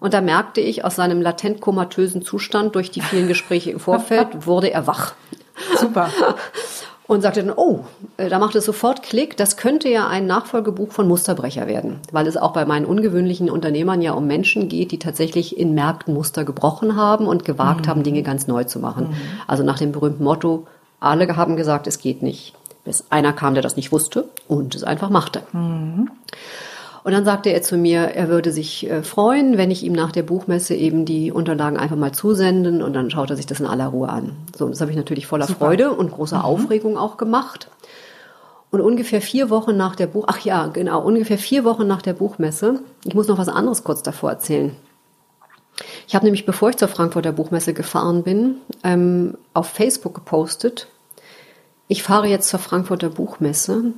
Und 0.00 0.14
da 0.14 0.20
merkte 0.20 0.60
ich, 0.60 0.84
aus 0.84 0.96
seinem 0.96 1.20
latent 1.20 1.60
komatösen 1.60 2.22
Zustand 2.22 2.74
durch 2.74 2.90
die 2.90 3.00
vielen 3.00 3.28
Gespräche 3.28 3.70
im 3.70 3.80
Vorfeld 3.80 4.28
wurde 4.46 4.70
er 4.72 4.86
wach. 4.86 5.14
Super. 5.76 6.10
und 7.08 7.22
sagte 7.22 7.42
dann, 7.42 7.54
oh, 7.56 7.80
äh, 8.18 8.28
da 8.28 8.38
macht 8.38 8.54
es 8.54 8.66
sofort 8.66 9.02
Klick, 9.02 9.36
das 9.36 9.56
könnte 9.56 9.88
ja 9.88 10.06
ein 10.06 10.26
Nachfolgebuch 10.26 10.92
von 10.92 11.08
Musterbrecher 11.08 11.66
werden, 11.66 12.00
weil 12.12 12.26
es 12.26 12.36
auch 12.36 12.52
bei 12.52 12.66
meinen 12.66 12.84
ungewöhnlichen 12.84 13.50
Unternehmern 13.50 14.02
ja 14.02 14.12
um 14.12 14.26
Menschen 14.26 14.68
geht, 14.68 14.92
die 14.92 14.98
tatsächlich 14.98 15.58
in 15.58 15.74
Märkten 15.74 16.14
Muster 16.14 16.44
gebrochen 16.44 16.96
haben 16.96 17.26
und 17.26 17.44
gewagt 17.44 17.88
haben, 17.88 18.02
Dinge 18.02 18.22
ganz 18.22 18.46
neu 18.46 18.64
zu 18.64 18.78
machen. 18.78 19.16
Also 19.46 19.64
nach 19.64 19.78
dem 19.78 19.90
berühmten 19.90 20.22
Motto, 20.22 20.66
Alle 21.00 21.36
haben 21.36 21.56
gesagt, 21.56 21.86
es 21.86 21.98
geht 21.98 22.22
nicht. 22.22 22.54
Bis 22.84 23.04
einer 23.10 23.32
kam, 23.32 23.54
der 23.54 23.62
das 23.62 23.76
nicht 23.76 23.92
wusste 23.92 24.28
und 24.46 24.74
es 24.74 24.84
einfach 24.84 25.10
machte. 25.10 25.42
Und 27.04 27.12
dann 27.12 27.24
sagte 27.24 27.50
er 27.50 27.62
zu 27.62 27.76
mir, 27.76 28.00
er 28.00 28.28
würde 28.28 28.52
sich 28.52 28.90
äh, 28.90 29.02
freuen, 29.02 29.56
wenn 29.56 29.70
ich 29.70 29.82
ihm 29.82 29.92
nach 29.92 30.12
der 30.12 30.22
Buchmesse 30.22 30.74
eben 30.74 31.04
die 31.04 31.32
Unterlagen 31.32 31.78
einfach 31.78 31.96
mal 31.96 32.12
zusenden 32.12 32.82
und 32.82 32.92
dann 32.92 33.10
schaut 33.10 33.30
er 33.30 33.36
sich 33.36 33.46
das 33.46 33.60
in 33.60 33.66
aller 33.66 33.86
Ruhe 33.86 34.08
an. 34.08 34.36
So, 34.56 34.68
das 34.68 34.80
habe 34.80 34.90
ich 34.90 34.96
natürlich 34.96 35.26
voller 35.26 35.46
Freude 35.46 35.92
und 35.92 36.10
großer 36.10 36.44
Aufregung 36.44 36.98
auch 36.98 37.16
gemacht. 37.16 37.68
Und 38.70 38.82
ungefähr 38.82 39.22
vier 39.22 39.48
Wochen 39.48 39.76
nach 39.76 39.96
der 39.96 40.08
Buch, 40.08 40.24
ach 40.26 40.40
ja, 40.40 40.66
genau, 40.66 41.00
ungefähr 41.00 41.38
vier 41.38 41.64
Wochen 41.64 41.86
nach 41.86 42.02
der 42.02 42.12
Buchmesse, 42.12 42.80
ich 43.04 43.14
muss 43.14 43.28
noch 43.28 43.38
was 43.38 43.48
anderes 43.48 43.84
kurz 43.84 44.02
davor 44.02 44.30
erzählen. 44.30 44.76
Ich 46.06 46.14
habe 46.14 46.24
nämlich, 46.24 46.46
bevor 46.46 46.70
ich 46.70 46.76
zur 46.76 46.88
Frankfurter 46.88 47.32
Buchmesse 47.32 47.74
gefahren 47.74 48.22
bin, 48.22 48.56
ähm, 48.84 49.36
auf 49.54 49.68
Facebook 49.68 50.14
gepostet, 50.14 50.88
ich 51.86 52.02
fahre 52.02 52.26
jetzt 52.26 52.48
zur 52.48 52.58
Frankfurter 52.58 53.08
Buchmesse. 53.08 53.92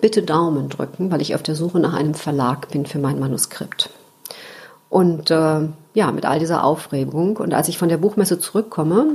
Bitte 0.00 0.22
Daumen 0.22 0.68
drücken, 0.68 1.10
weil 1.10 1.22
ich 1.22 1.34
auf 1.34 1.42
der 1.42 1.54
Suche 1.54 1.78
nach 1.78 1.94
einem 1.94 2.14
Verlag 2.14 2.68
bin 2.70 2.86
für 2.86 2.98
mein 2.98 3.18
Manuskript. 3.18 3.90
Und 4.90 5.30
äh, 5.30 5.68
ja, 5.94 6.12
mit 6.12 6.26
all 6.26 6.38
dieser 6.38 6.64
Aufregung. 6.64 7.38
Und 7.38 7.54
als 7.54 7.68
ich 7.68 7.78
von 7.78 7.88
der 7.88 7.96
Buchmesse 7.96 8.38
zurückkomme, 8.38 9.06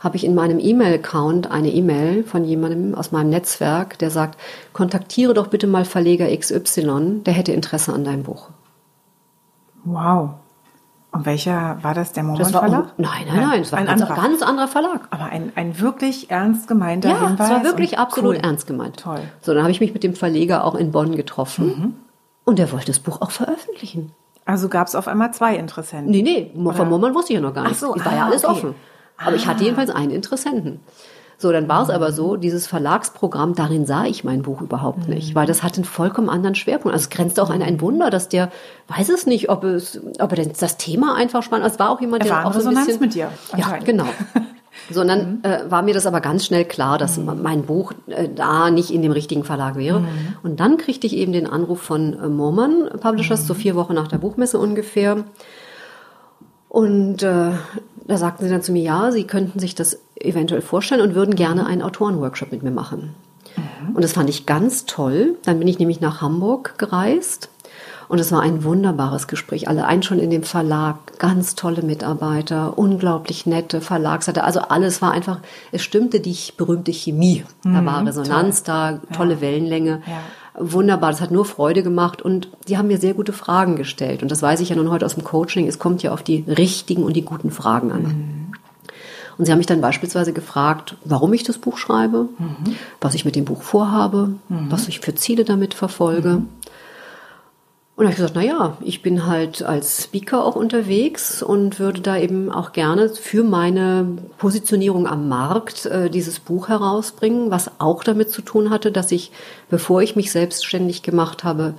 habe 0.00 0.16
ich 0.16 0.24
in 0.24 0.34
meinem 0.34 0.58
E-Mail-Account 0.58 1.50
eine 1.50 1.70
E-Mail 1.70 2.24
von 2.24 2.44
jemandem 2.44 2.94
aus 2.94 3.12
meinem 3.12 3.28
Netzwerk, 3.28 3.98
der 3.98 4.10
sagt, 4.10 4.38
kontaktiere 4.72 5.34
doch 5.34 5.48
bitte 5.48 5.66
mal 5.66 5.84
Verleger 5.84 6.34
XY, 6.34 7.20
der 7.26 7.34
hätte 7.34 7.52
Interesse 7.52 7.92
an 7.92 8.04
deinem 8.04 8.22
Buch. 8.22 8.48
Wow. 9.84 10.36
Und 11.10 11.24
welcher 11.24 11.78
war 11.82 11.94
das? 11.94 12.12
Der 12.12 12.26
war 12.26 12.36
Verlag? 12.36 12.92
nein, 12.98 13.10
nein, 13.26 13.36
nein, 13.36 13.60
es 13.62 13.72
war 13.72 13.78
ein 13.78 13.88
ein 13.88 13.98
ganz, 13.98 14.10
anderer. 14.10 14.22
ganz 14.28 14.42
anderer 14.42 14.68
Verlag. 14.68 15.00
Aber 15.10 15.24
ein, 15.24 15.52
ein 15.54 15.80
wirklich 15.80 16.30
ernst 16.30 16.68
gemeinter 16.68 17.08
Ja, 17.08 17.28
Hinweis. 17.28 17.46
es 17.48 17.54
war 17.54 17.64
wirklich 17.64 17.98
absolut 17.98 18.36
cool. 18.36 18.40
ernst 18.42 18.66
gemeint. 18.66 18.98
Toll. 19.00 19.20
Mhm. 19.20 19.28
So, 19.40 19.54
dann 19.54 19.62
habe 19.62 19.70
ich 19.72 19.80
mich 19.80 19.94
mit 19.94 20.04
dem 20.04 20.14
Verleger 20.14 20.64
auch 20.64 20.74
in 20.74 20.92
Bonn 20.92 21.16
getroffen. 21.16 21.96
Und 22.44 22.58
der 22.58 22.70
wollte 22.72 22.86
das 22.86 22.98
Buch 22.98 23.22
auch 23.22 23.30
veröffentlichen. 23.30 24.12
Also 24.44 24.68
gab 24.68 24.86
es 24.86 24.94
auf 24.94 25.08
einmal 25.08 25.32
zwei 25.32 25.56
Interessenten. 25.56 26.10
Nee, 26.10 26.22
nee, 26.22 26.72
von 26.72 26.88
Mommern 26.88 27.14
wusste 27.14 27.32
ich 27.32 27.36
ja 27.36 27.42
noch 27.42 27.54
gar 27.54 27.64
Ach 27.64 27.68
nichts. 27.68 27.80
so, 27.80 27.94
es 27.94 28.04
war 28.04 28.12
ah, 28.12 28.16
ja 28.16 28.24
alles 28.26 28.44
okay. 28.44 28.52
offen. 28.52 28.74
Aber 29.18 29.34
ich 29.34 29.46
hatte 29.46 29.64
jedenfalls 29.64 29.90
einen 29.90 30.10
Interessenten. 30.10 30.80
So, 31.40 31.52
dann 31.52 31.68
war 31.68 31.84
es 31.84 31.88
aber 31.90 32.10
so, 32.10 32.34
dieses 32.36 32.66
Verlagsprogramm, 32.66 33.54
darin 33.54 33.86
sah 33.86 34.04
ich 34.04 34.24
mein 34.24 34.42
Buch 34.42 34.60
überhaupt 34.60 35.06
Mhm. 35.06 35.14
nicht, 35.14 35.34
weil 35.36 35.46
das 35.46 35.62
hat 35.62 35.76
einen 35.76 35.84
vollkommen 35.84 36.28
anderen 36.28 36.56
Schwerpunkt. 36.56 36.92
Also 36.92 37.04
es 37.04 37.10
grenzt 37.10 37.38
auch 37.38 37.50
an 37.50 37.62
ein 37.62 37.80
Wunder, 37.80 38.10
dass 38.10 38.28
der, 38.28 38.50
weiß 38.88 39.08
es 39.10 39.24
nicht, 39.24 39.48
ob 39.48 39.62
es, 39.62 40.00
ob 40.18 40.32
er 40.32 40.36
denn 40.36 40.52
das 40.58 40.76
Thema 40.78 41.14
einfach 41.14 41.44
spannend, 41.44 41.68
es 41.68 41.78
war 41.78 41.90
auch 41.90 42.00
jemand, 42.00 42.24
Er 42.24 42.28
der 42.28 42.38
auch 42.46 42.52
so 42.52 42.58
ein 42.58 42.66
Resonanz 42.66 42.86
bisschen, 42.86 43.00
mit 43.00 43.14
dir, 43.14 43.30
Ja, 43.56 43.76
genau. 43.84 44.06
So, 44.90 45.00
und 45.00 45.08
dann 45.08 45.42
äh, 45.42 45.68
war 45.68 45.82
mir 45.82 45.92
das 45.92 46.06
aber 46.06 46.20
ganz 46.20 46.46
schnell 46.46 46.64
klar, 46.64 46.98
dass 46.98 47.18
mein 47.18 47.64
Buch 47.64 47.92
äh, 48.06 48.28
da 48.28 48.70
nicht 48.70 48.90
in 48.92 49.02
dem 49.02 49.10
richtigen 49.10 49.42
Verlag 49.42 49.74
wäre. 49.76 50.04
Und 50.44 50.60
dann 50.60 50.76
kriegte 50.78 51.06
ich 51.06 51.16
eben 51.16 51.32
den 51.32 51.48
Anruf 51.48 51.82
von 51.82 52.14
äh, 52.14 52.28
Morman 52.28 52.88
Publishers, 53.00 53.46
so 53.46 53.54
vier 53.54 53.74
Wochen 53.74 53.94
nach 53.94 54.06
der 54.08 54.18
Buchmesse 54.18 54.56
ungefähr. 54.58 55.24
Und 56.68 57.22
äh, 57.22 57.50
da 58.06 58.16
sagten 58.16 58.44
sie 58.44 58.50
dann 58.50 58.62
zu 58.62 58.72
mir, 58.72 58.82
ja, 58.82 59.10
sie 59.10 59.24
könnten 59.24 59.58
sich 59.58 59.74
das 59.74 60.00
eventuell 60.20 60.62
vorstellen 60.62 61.00
und 61.00 61.14
würden 61.14 61.36
gerne 61.36 61.66
einen 61.66 61.82
Autorenworkshop 61.82 62.52
mit 62.52 62.62
mir 62.62 62.70
machen. 62.70 63.14
Und 63.94 64.02
das 64.02 64.12
fand 64.12 64.30
ich 64.30 64.46
ganz 64.46 64.86
toll. 64.86 65.36
Dann 65.44 65.58
bin 65.58 65.68
ich 65.68 65.78
nämlich 65.78 66.00
nach 66.00 66.20
Hamburg 66.20 66.74
gereist. 66.78 67.50
Und 68.08 68.18
es 68.18 68.32
war 68.32 68.40
ein 68.40 68.64
wunderbares 68.64 69.26
Gespräch. 69.28 69.68
Allein 69.68 70.02
schon 70.02 70.18
in 70.18 70.30
dem 70.30 70.42
Verlag, 70.42 71.18
ganz 71.18 71.54
tolle 71.54 71.82
Mitarbeiter, 71.82 72.78
unglaublich 72.78 73.44
nette 73.44 73.82
Verlagsleiter. 73.82 74.44
Also 74.44 74.60
alles 74.60 75.02
war 75.02 75.12
einfach, 75.12 75.40
es 75.72 75.82
stimmte 75.82 76.20
die 76.20 76.36
berühmte 76.56 76.92
Chemie. 76.92 77.44
Da 77.64 77.84
war 77.84 78.06
Resonanz 78.06 78.62
da, 78.62 79.00
tolle 79.14 79.42
Wellenlänge. 79.42 80.00
Ja. 80.06 80.22
Wunderbar, 80.60 81.10
das 81.10 81.20
hat 81.20 81.30
nur 81.30 81.44
Freude 81.44 81.82
gemacht 81.82 82.22
und 82.22 82.48
die 82.66 82.78
haben 82.78 82.88
mir 82.88 82.98
sehr 82.98 83.14
gute 83.14 83.32
Fragen 83.32 83.76
gestellt. 83.76 84.22
Und 84.22 84.30
das 84.32 84.42
weiß 84.42 84.60
ich 84.60 84.70
ja 84.70 84.76
nun 84.76 84.90
heute 84.90 85.04
aus 85.04 85.14
dem 85.14 85.22
Coaching, 85.22 85.68
es 85.68 85.78
kommt 85.78 86.02
ja 86.02 86.12
auf 86.12 86.22
die 86.22 86.44
richtigen 86.48 87.04
und 87.04 87.14
die 87.14 87.24
guten 87.24 87.50
Fragen 87.50 87.92
an. 87.92 88.47
Und 89.38 89.44
sie 89.44 89.52
haben 89.52 89.58
mich 89.58 89.66
dann 89.68 89.80
beispielsweise 89.80 90.32
gefragt, 90.32 90.96
warum 91.04 91.32
ich 91.32 91.44
das 91.44 91.58
Buch 91.58 91.78
schreibe, 91.78 92.28
was 93.00 93.14
ich 93.14 93.24
mit 93.24 93.36
dem 93.36 93.44
Buch 93.44 93.62
vorhabe, 93.62 94.34
was 94.48 94.88
ich 94.88 94.98
für 95.00 95.14
Ziele 95.14 95.44
damit 95.44 95.74
verfolge. 95.74 96.42
Und 97.98 98.04
da 98.04 98.10
habe 98.10 98.12
ich 98.12 98.16
gesagt, 98.18 98.36
na 98.36 98.44
ja, 98.44 98.76
ich 98.80 99.02
bin 99.02 99.26
halt 99.26 99.62
als 99.64 100.04
Speaker 100.04 100.44
auch 100.44 100.54
unterwegs 100.54 101.42
und 101.42 101.80
würde 101.80 102.00
da 102.00 102.16
eben 102.16 102.48
auch 102.48 102.70
gerne 102.70 103.08
für 103.08 103.42
meine 103.42 104.18
Positionierung 104.38 105.08
am 105.08 105.28
Markt 105.28 105.84
äh, 105.86 106.08
dieses 106.08 106.38
Buch 106.38 106.68
herausbringen, 106.68 107.50
was 107.50 107.72
auch 107.80 108.04
damit 108.04 108.30
zu 108.30 108.42
tun 108.42 108.70
hatte, 108.70 108.92
dass 108.92 109.10
ich, 109.10 109.32
bevor 109.68 110.00
ich 110.00 110.14
mich 110.14 110.30
selbstständig 110.30 111.02
gemacht 111.02 111.42
habe, 111.42 111.74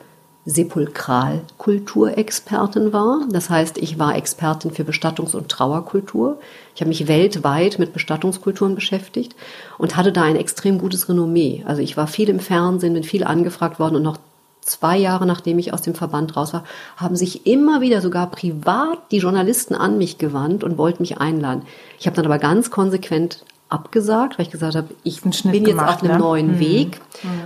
Sepulkralkulturexpertin 0.45 2.93
war. 2.93 3.27
Das 3.29 3.49
heißt, 3.49 3.77
ich 3.77 3.99
war 3.99 4.15
Expertin 4.15 4.71
für 4.71 4.83
Bestattungs- 4.83 5.35
und 5.35 5.49
Trauerkultur. 5.49 6.39
Ich 6.73 6.81
habe 6.81 6.89
mich 6.89 7.07
weltweit 7.07 7.79
mit 7.79 7.93
Bestattungskulturen 7.93 8.75
beschäftigt 8.75 9.35
und 9.77 9.95
hatte 9.95 10.11
da 10.11 10.23
ein 10.23 10.35
extrem 10.35 10.79
gutes 10.79 11.07
Renommee. 11.09 11.63
Also 11.67 11.81
ich 11.81 11.97
war 11.97 12.07
viel 12.07 12.29
im 12.29 12.39
Fernsehen, 12.39 12.93
bin 12.93 13.03
viel 13.03 13.23
angefragt 13.23 13.79
worden 13.79 13.97
und 13.97 14.03
noch 14.03 14.17
zwei 14.61 14.97
Jahre 14.97 15.25
nachdem 15.25 15.59
ich 15.59 15.73
aus 15.73 15.81
dem 15.81 15.95
Verband 15.95 16.37
raus 16.37 16.53
war, 16.53 16.63
haben 16.95 17.15
sich 17.15 17.45
immer 17.45 17.81
wieder 17.81 18.01
sogar 18.01 18.29
privat 18.29 18.99
die 19.11 19.17
Journalisten 19.17 19.75
an 19.75 19.97
mich 19.97 20.17
gewandt 20.17 20.63
und 20.63 20.77
wollten 20.77 21.03
mich 21.03 21.17
einladen. 21.17 21.63
Ich 21.99 22.05
habe 22.05 22.15
dann 22.15 22.25
aber 22.25 22.37
ganz 22.37 22.71
konsequent 22.71 23.43
abgesagt, 23.69 24.37
weil 24.37 24.45
ich 24.45 24.51
gesagt 24.51 24.75
habe, 24.75 24.89
ich 25.03 25.21
bin 25.21 25.31
jetzt 25.31 25.65
gemacht, 25.65 25.97
auf 25.97 26.03
einem 26.03 26.13
ne? 26.13 26.19
neuen 26.19 26.59
Weg 26.59 27.01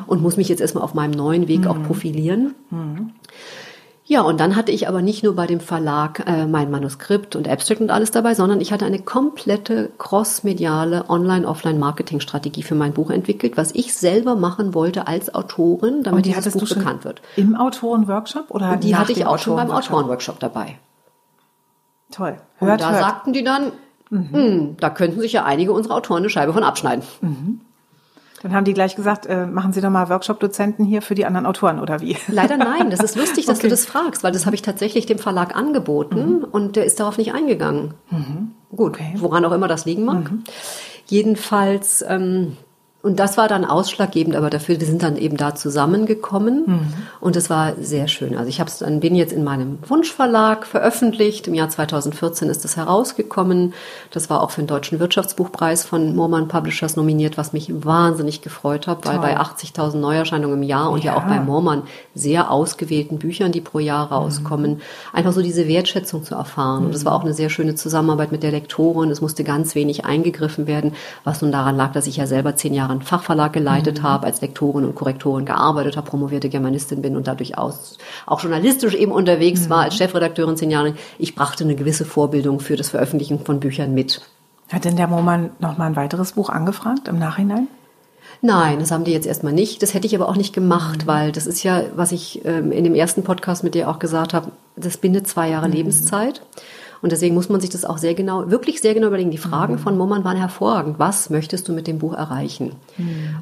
und 0.07 0.21
muss 0.21 0.37
mich 0.37 0.49
jetzt 0.49 0.61
erstmal 0.61 0.83
auf 0.83 0.93
meinem 0.93 1.11
neuen 1.11 1.47
Weg 1.47 1.67
auch 1.67 1.81
profilieren. 1.83 2.55
Ja, 4.05 4.21
und 4.21 4.39
dann 4.41 4.57
hatte 4.57 4.71
ich 4.73 4.89
aber 4.89 5.01
nicht 5.01 5.23
nur 5.23 5.33
bei 5.33 5.47
dem 5.47 5.61
Verlag 5.61 6.27
äh, 6.27 6.45
mein 6.45 6.69
Manuskript 6.69 7.37
und 7.37 7.47
Abstract 7.47 7.79
und 7.79 7.89
alles 7.89 8.11
dabei, 8.11 8.35
sondern 8.35 8.59
ich 8.59 8.73
hatte 8.73 8.85
eine 8.85 8.99
komplette 8.99 9.91
crossmediale 9.97 11.09
Online-Offline-Marketing-Strategie 11.09 12.63
für 12.63 12.75
mein 12.75 12.91
Buch 12.93 13.11
entwickelt, 13.11 13.55
was 13.55 13.71
ich 13.73 13.93
selber 13.93 14.35
machen 14.35 14.73
wollte 14.73 15.07
als 15.07 15.33
Autorin, 15.33 16.03
damit 16.03 16.17
Und 16.17 16.25
die 16.25 16.33
dieses 16.33 16.53
Buch 16.53 16.67
bekannt 16.67 17.05
wird. 17.05 17.21
im 17.37 17.55
Autorenworkshop 17.55 18.51
oder 18.51 18.73
Und 18.73 18.83
die 18.83 18.97
hatte 18.97 19.13
ich 19.13 19.25
auch 19.25 19.37
schon 19.37 19.55
beim 19.55 19.71
Autorenworkshop? 19.71 20.37
Dabei. 20.39 20.77
Toll. 22.11 22.37
Und 22.59 22.67
Hört, 22.67 22.81
da 22.81 22.91
hört. 22.91 23.01
sagten 23.01 23.31
die 23.33 23.43
dann, 23.43 23.71
hm, 24.09 24.77
da 24.79 24.89
könnten 24.89 25.19
sich 25.19 25.33
ja 25.33 25.43
einige 25.43 25.71
unserer 25.73 25.95
Autoren 25.95 26.17
eine 26.19 26.29
Scheibe 26.29 26.53
von 26.53 26.63
abschneiden. 26.63 27.03
Dann 28.41 28.53
haben 28.53 28.65
die 28.65 28.73
gleich 28.73 28.95
gesagt, 28.97 29.25
äh, 29.25 29.45
machen 29.47 29.71
Sie 29.71 29.79
doch 29.79 29.89
mal 29.89 30.09
Workshop-Dozenten 30.09 30.83
hier 30.83 31.01
für 31.01 31.15
die 31.15 31.25
anderen 31.25 31.45
Autoren 31.45 31.79
oder 31.79 32.01
wie? 32.01 32.17
Leider 32.27 32.57
nein, 32.57 32.89
das 32.89 32.99
ist 32.99 33.15
lustig, 33.15 33.45
dass 33.45 33.57
Okay. 33.59 33.67
du 33.67 33.71
das 33.71 33.85
fragst, 33.85 34.21
weil 34.23 34.33
das 34.33 34.45
habe 34.45 34.53
ich 34.55 34.61
tatsächlich 34.61 35.05
dem 35.05 35.17
Verlag 35.17 35.55
angeboten 35.55 36.43
und 36.43 36.75
der 36.75 36.83
ist 36.85 36.99
darauf 36.99 37.17
nicht 37.17 37.33
eingegangen. 37.33 37.93
Gut, 38.69 38.93
Okay. 38.95 39.13
woran 39.15 39.45
auch 39.45 39.53
immer 39.53 39.69
das 39.69 39.85
liegen 39.85 40.03
mag. 40.03 40.29
Jedenfalls, 41.07 42.03
ähm, 42.07 42.57
und 43.03 43.19
das 43.19 43.35
war 43.35 43.49
dann 43.49 43.65
ausschlaggebend, 43.65 44.33
aber 44.33 44.49
dafür, 44.49 44.79
wir 44.79 44.87
sind 44.87 45.03
dann 45.03 45.17
eben 45.17 45.35
da 45.35 45.55
zusammengekommen 45.55 46.87
und 47.19 47.35
es 47.35 47.49
war 47.49 47.73
sehr 47.81 48.07
schön. 48.07 48.37
Also 48.37 48.47
ich 48.47 48.61
hab's 48.61 48.79
dann 48.79 49.01
bin 49.01 49.13
jetzt 49.13 49.33
in 49.33 49.43
meinem 49.43 49.77
Wunschverlag 49.85 50.65
veröffentlicht. 50.65 51.49
Im 51.49 51.53
Jahr 51.53 51.67
2014 51.67 52.49
ist 52.49 52.63
das 52.63 52.77
herausgekommen. 52.77 53.73
Das 54.11 54.29
war 54.29 54.41
auch 54.41 54.51
für 54.51 54.61
den 54.61 54.67
Deutschen 54.67 55.01
Wirtschaftsbuchpreis 55.01 55.83
von 55.83 56.15
Morman 56.15 56.47
Publishers 56.47 56.95
nominiert, 56.95 57.37
was 57.37 57.51
mich 57.51 57.69
wahnsinnig 57.83 58.41
gefreut 58.41 58.87
hat, 58.87 59.05
weil 59.05 59.15
Toll. 59.17 59.21
bei 59.21 59.37
80.000 59.37 59.97
Neuerscheinungen 59.97 60.59
im 60.59 60.63
Jahr 60.63 60.89
und 60.89 61.03
ja, 61.03 61.11
Ja. 61.11 61.17
auch 61.17 61.23
bei 61.27 61.41
Morman 61.41 61.83
sehr 62.15 62.49
ausgewählten 62.51 63.19
Büchern, 63.19 63.51
die 63.51 63.59
pro 63.59 63.79
Jahr 63.79 64.13
rauskommen, 64.13 64.79
einfach 65.11 65.33
so 65.33 65.41
diese 65.41 65.67
Wertschätzung 65.67 66.23
zu 66.23 66.35
erfahren. 66.35 66.85
Und 66.85 66.95
es 66.95 67.03
war 67.03 67.13
auch 67.15 67.23
eine 67.25 67.33
sehr 67.33 67.49
schöne 67.49 67.75
Zusammenarbeit 67.75 68.31
mit 68.31 68.43
der 68.43 68.51
Lektorin. 68.51 69.11
Es 69.11 69.19
musste 69.19 69.43
ganz 69.43 69.75
wenig 69.75 70.05
eingegriffen 70.05 70.67
werden, 70.67 70.93
was 71.25 71.41
nun 71.41 71.51
daran 71.51 71.75
lag, 71.75 71.91
dass 71.91 72.07
ich 72.07 72.15
ja 72.15 72.27
selber 72.27 72.55
zehn 72.55 72.73
Jahre 72.73 72.92
einen 72.93 73.01
Fachverlag 73.01 73.51
geleitet 73.53 74.01
habe, 74.01 74.25
als 74.25 74.41
Lektorin 74.41 74.85
und 74.85 74.95
Korrektorin 74.95 75.45
gearbeitet 75.45 75.97
habe, 75.97 76.09
promovierte 76.09 76.49
Germanistin 76.49 77.01
bin 77.01 77.15
und 77.17 77.27
dadurch 77.27 77.57
aus, 77.57 77.97
auch 78.25 78.39
journalistisch 78.41 78.95
eben 78.95 79.11
unterwegs 79.11 79.69
war 79.69 79.81
als 79.81 79.95
Chefredakteurin 79.95 80.57
zehn 80.57 80.71
Jahre. 80.71 80.93
Ich 81.19 81.35
brachte 81.35 81.63
eine 81.65 81.75
gewisse 81.75 82.05
Vorbildung 82.05 82.59
für 82.59 82.75
das 82.77 82.89
Veröffentlichen 82.89 83.39
von 83.39 83.59
Büchern 83.59 83.93
mit. 83.93 84.21
Hat 84.71 84.85
denn 84.85 84.95
der 84.95 85.07
Moman 85.07 85.49
noch 85.59 85.77
mal 85.77 85.85
ein 85.87 85.95
weiteres 85.95 86.31
Buch 86.31 86.49
angefragt 86.49 87.07
im 87.07 87.19
Nachhinein? 87.19 87.67
Nein, 88.41 88.79
das 88.79 88.91
haben 88.91 89.03
die 89.05 89.11
jetzt 89.11 89.27
erstmal 89.27 89.53
nicht. 89.53 89.81
Das 89.83 89.93
hätte 89.93 90.05
ich 90.07 90.15
aber 90.15 90.27
auch 90.27 90.35
nicht 90.35 90.53
gemacht, 90.53 91.03
Mhm. 91.03 91.07
weil 91.07 91.31
das 91.31 91.47
ist 91.47 91.63
ja, 91.63 91.83
was 91.95 92.11
ich 92.11 92.43
ähm, 92.45 92.71
in 92.71 92.83
dem 92.83 92.95
ersten 92.95 93.23
Podcast 93.23 93.63
mit 93.63 93.73
dir 93.75 93.89
auch 93.89 93.99
gesagt 93.99 94.33
habe, 94.33 94.51
das 94.75 94.97
bindet 94.97 95.27
zwei 95.27 95.47
Mhm. 95.47 95.51
Jahre 95.53 95.67
Lebenszeit. 95.67 96.41
Und 97.03 97.11
deswegen 97.11 97.35
muss 97.35 97.49
man 97.49 97.59
sich 97.59 97.69
das 97.69 97.83
auch 97.83 97.97
sehr 97.97 98.13
genau, 98.13 98.49
wirklich 98.49 98.79
sehr 98.81 98.93
genau 98.93 99.07
überlegen. 99.07 99.29
Die 99.29 99.37
Fragen 99.37 99.77
von 99.77 99.97
Momman 99.97 100.23
waren 100.23 100.37
hervorragend. 100.37 100.99
Was 100.99 101.29
möchtest 101.29 101.67
du 101.67 101.73
mit 101.73 101.85
dem 101.85 101.99
Buch 101.99 102.13
erreichen? 102.13 102.71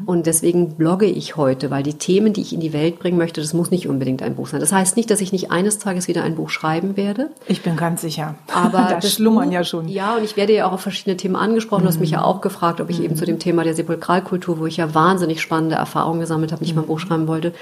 Und 0.08 0.26
deswegen 0.26 0.74
blogge 0.76 1.06
ich 1.06 1.38
heute, 1.38 1.70
weil 1.70 1.84
die 1.84 1.94
Themen, 1.94 2.34
die 2.34 2.42
ich 2.42 2.54
in 2.54 2.60
die 2.60 2.74
Welt 2.74 2.98
bringen 2.98 3.20
möchte, 3.20 3.40
das 3.40 3.54
muss 3.54 3.70
nicht 3.70 3.88
unbedingt 3.88 4.24
ein 4.24 4.36
Buch 4.36 4.48
sein. 4.48 4.60
Das 4.62 4.72
heißt 4.74 4.98
nicht, 4.98 5.12
dass 5.12 5.22
ich 5.22 5.32
nicht 5.32 5.52
eines 5.52 5.78
Tages 5.78 6.08
wieder 6.08 6.24
ein 6.24 6.36
Buch 6.36 6.50
schreiben 6.50 6.98
werde. 6.98 7.30
Ich 7.48 7.62
bin 7.62 7.76
ganz 7.78 8.02
sicher. 8.02 8.34
Aber 8.52 8.80
da 8.90 8.96
das 9.00 9.14
schlummern 9.14 9.50
Buch- 9.50 9.54
ja 9.54 9.64
schon. 9.64 9.88
Ja, 9.88 10.16
und 10.18 10.24
ich 10.24 10.36
werde 10.38 10.54
ja 10.54 10.68
auch 10.68 10.72
auf 10.74 10.82
verschiedene 10.82 11.16
Themen 11.16 11.36
angesprochen. 11.36 11.84
Du 11.84 11.88
hast 11.88 12.00
mich 12.00 12.10
ja 12.12 12.24
auch 12.24 12.42
gefragt, 12.42 12.82
ob 12.82 12.90
ich 12.90 13.04
eben 13.04 13.16
zu 13.16 13.26
dem 13.26 13.38
Thema 13.38 13.64
der 13.64 13.76
Sepulkralkultur, 13.76 14.58
wo 14.58 14.66
ich 14.66 14.78
ja 14.78 14.96
wahnsinnig 14.96 15.40
spannende 15.40 15.76
Erfahrungen 15.76 16.20
gesammelt 16.20 16.52
habe, 16.52 16.64
nicht 16.64 16.76
mal 16.76 16.82
ein 16.82 16.88
Buch 16.88 17.00
schreiben 17.00 17.28
wollte. 17.28 17.54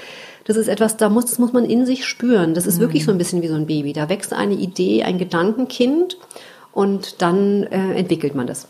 Das 0.44 0.56
ist 0.56 0.68
etwas, 0.68 0.96
da 0.96 1.08
muss, 1.08 1.26
das 1.26 1.38
muss 1.38 1.52
man 1.52 1.64
in 1.64 1.86
sich 1.86 2.06
spüren. 2.06 2.54
Das 2.54 2.66
ist 2.66 2.80
wirklich 2.80 3.04
so 3.04 3.12
ein 3.12 3.18
bisschen 3.18 3.42
wie 3.42 3.48
so 3.48 3.54
ein 3.54 3.66
Baby. 3.66 3.92
Da 3.92 4.08
wächst 4.08 4.32
eine 4.32 4.54
Idee, 4.54 5.04
ein 5.04 5.18
Gedankenkind 5.18 6.18
und 6.72 7.22
dann 7.22 7.64
äh, 7.64 7.94
entwickelt 7.94 8.34
man 8.34 8.46
das. 8.46 8.68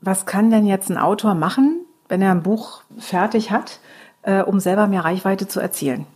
Was 0.00 0.26
kann 0.26 0.50
denn 0.50 0.66
jetzt 0.66 0.90
ein 0.90 0.98
Autor 0.98 1.34
machen, 1.34 1.84
wenn 2.08 2.22
er 2.22 2.30
ein 2.30 2.42
Buch 2.42 2.82
fertig 2.98 3.50
hat, 3.50 3.80
äh, 4.22 4.42
um 4.42 4.60
selber 4.60 4.86
mehr 4.86 5.04
Reichweite 5.04 5.48
zu 5.48 5.60
erzielen? 5.60 6.06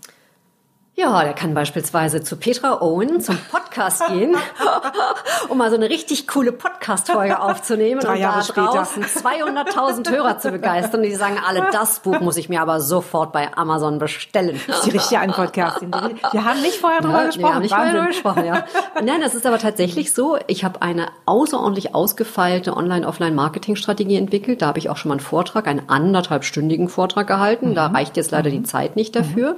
Ja, 0.95 1.25
der 1.25 1.33
kann 1.33 1.55
beispielsweise 1.55 2.23
zu 2.23 2.37
Petra 2.37 2.83
Owen 2.83 3.23
zum 3.23 3.39
Podcast 3.51 4.07
gehen, 4.09 4.37
um 5.49 5.57
mal 5.57 5.71
so 5.71 5.77
eine 5.77 5.89
richtig 5.89 6.29
coole 6.29 6.53
Podcast-Folge 6.53 7.41
aufzunehmen 7.41 8.01
Drei 8.03 8.13
und 8.13 8.19
Jahre 8.21 8.39
da 8.41 8.43
später. 8.45 8.67
draußen 8.67 9.03
200.000 9.05 10.11
Hörer 10.11 10.39
zu 10.39 10.51
begeistern. 10.51 11.03
Die 11.03 11.15
sagen 11.15 11.39
alle, 11.45 11.67
das 11.73 12.01
Buch 12.01 12.21
muss 12.21 12.37
ich 12.37 12.51
mir 12.51 12.61
aber 12.61 12.81
sofort 12.83 13.33
bei 13.33 13.57
Amazon 13.57 13.99
bestellen. 13.99 14.61
Das 14.67 14.79
ist 14.81 14.87
die 14.87 14.91
richtige 14.91 15.21
Antwort, 15.23 15.55
Kerstin. 15.55 15.91
Wir 16.31 16.45
haben 16.45 16.61
nicht 16.61 16.77
vorher 16.77 17.01
drüber 17.01 17.21
Ja, 17.21 17.27
gesprochen. 17.27 17.47
Nee, 17.49 17.55
haben 17.55 17.63
nicht 17.63 17.75
vorher 17.75 17.95
Wahnsinn. 17.95 17.97
drüber 18.01 18.09
gesprochen, 18.09 18.45
ja. 18.45 18.65
Nein, 19.03 19.21
das 19.23 19.35
ist 19.35 19.47
aber 19.47 19.59
tatsächlich 19.59 20.13
so. 20.13 20.37
Ich 20.47 20.63
habe 20.63 20.83
eine 20.83 21.07
außerordentlich 21.25 21.95
ausgefeilte 21.95 22.77
Online-Offline-Marketing-Strategie 22.77 24.17
entwickelt. 24.19 24.61
Da 24.61 24.67
habe 24.67 24.79
ich 24.79 24.91
auch 24.91 24.99
schon 24.99 25.09
mal 25.09 25.15
einen 25.15 25.21
Vortrag, 25.21 25.67
einen 25.69 25.89
anderthalbstündigen 25.89 26.91
Vortrag 26.91 27.27
gehalten. 27.27 27.75
Da 27.75 27.87
reicht 27.87 28.19
jetzt 28.19 28.31
leider 28.31 28.51
die 28.51 28.63
Zeit 28.63 28.95
nicht 28.95 29.17
dafür. 29.17 29.57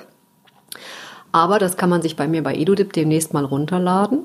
Aber 1.34 1.58
das 1.58 1.76
kann 1.76 1.90
man 1.90 2.00
sich 2.00 2.14
bei 2.14 2.28
mir 2.28 2.44
bei 2.44 2.54
EduDip 2.54 2.92
demnächst 2.92 3.34
mal 3.34 3.44
runterladen. 3.44 4.20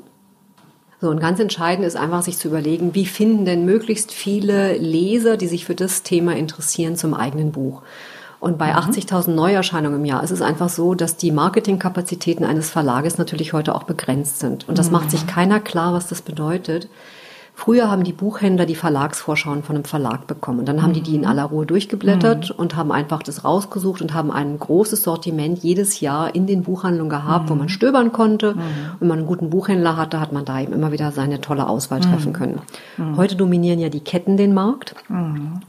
So, 1.02 1.10
und 1.10 1.20
ganz 1.20 1.40
entscheidend 1.40 1.88
ist 1.88 1.96
einfach, 1.96 2.22
sich 2.22 2.38
zu 2.38 2.50
überlegen, 2.50 2.94
wie 2.94 3.08
finden 3.08 3.46
denn 3.46 3.66
möglichst 3.66 4.12
viele 4.12 4.78
Leser, 4.78 5.36
die 5.36 5.48
sich 5.48 5.66
für 5.66 5.74
das 5.74 6.04
Thema 6.04 6.36
interessieren, 6.36 6.96
zum 6.98 7.16
eigenen 7.16 7.52
Buch. 7.52 7.82
Und 8.40 8.60
bei 8.60 8.76
80.000 8.76 9.32
Neuerscheinungen 9.32 10.02
im 10.02 10.06
Jahr 10.06 10.24
ist 10.24 10.30
es 10.30 10.44
einfach 10.44 10.70
so, 10.70 10.94
dass 10.94 11.18
die 11.18 11.32
Marketingkapazitäten 11.32 12.46
eines 12.46 12.70
Verlages 12.70 13.18
natürlich 13.18 13.54
heute 13.54 13.74
auch 13.74 13.84
begrenzt 13.84 14.38
sind. 14.38 14.70
Und 14.70 14.78
das 14.78 14.92
macht 14.92 15.10
sich 15.10 15.26
keiner 15.26 15.60
klar, 15.60 15.94
was 15.94 16.10
das 16.10 16.22
bedeutet. 16.22 16.90
Früher 17.60 17.92
haben 17.92 18.06
die 18.06 18.14
Buchhändler 18.14 18.66
die 18.66 18.74
Verlagsvorschauen 18.74 19.64
von 19.64 19.76
einem 19.76 19.84
Verlag 19.84 20.28
bekommen. 20.28 20.60
Und 20.60 20.66
dann 20.70 20.82
haben 20.82 20.94
die 20.94 21.02
die 21.02 21.16
in 21.16 21.26
aller 21.26 21.44
Ruhe 21.44 21.66
durchgeblättert 21.66 22.52
und 22.52 22.78
haben 22.78 22.90
einfach 22.90 23.22
das 23.22 23.44
rausgesucht 23.44 24.02
und 24.02 24.14
haben 24.14 24.32
ein 24.32 24.58
großes 24.58 25.04
Sortiment 25.04 25.60
jedes 25.60 26.00
Jahr 26.00 26.34
in 26.34 26.48
den 26.48 26.64
Buchhandlungen 26.64 27.10
gehabt, 27.10 27.50
wo 27.50 27.56
man 27.56 27.68
stöbern 27.68 28.14
konnte. 28.14 28.56
Wenn 29.00 29.10
man 29.10 29.18
einen 29.18 29.28
guten 29.28 29.50
Buchhändler 29.50 29.98
hatte, 29.98 30.22
hat 30.22 30.32
man 30.32 30.46
da 30.46 30.62
eben 30.62 30.72
immer 30.72 30.94
wieder 30.94 31.12
seine 31.12 31.42
tolle 31.42 31.68
Auswahl 31.68 32.00
treffen 32.00 32.32
können. 32.32 32.62
Heute 33.18 33.36
dominieren 33.36 33.80
ja 33.80 33.90
die 33.90 34.00
Ketten 34.00 34.38
den 34.38 34.54
Markt. 34.54 34.96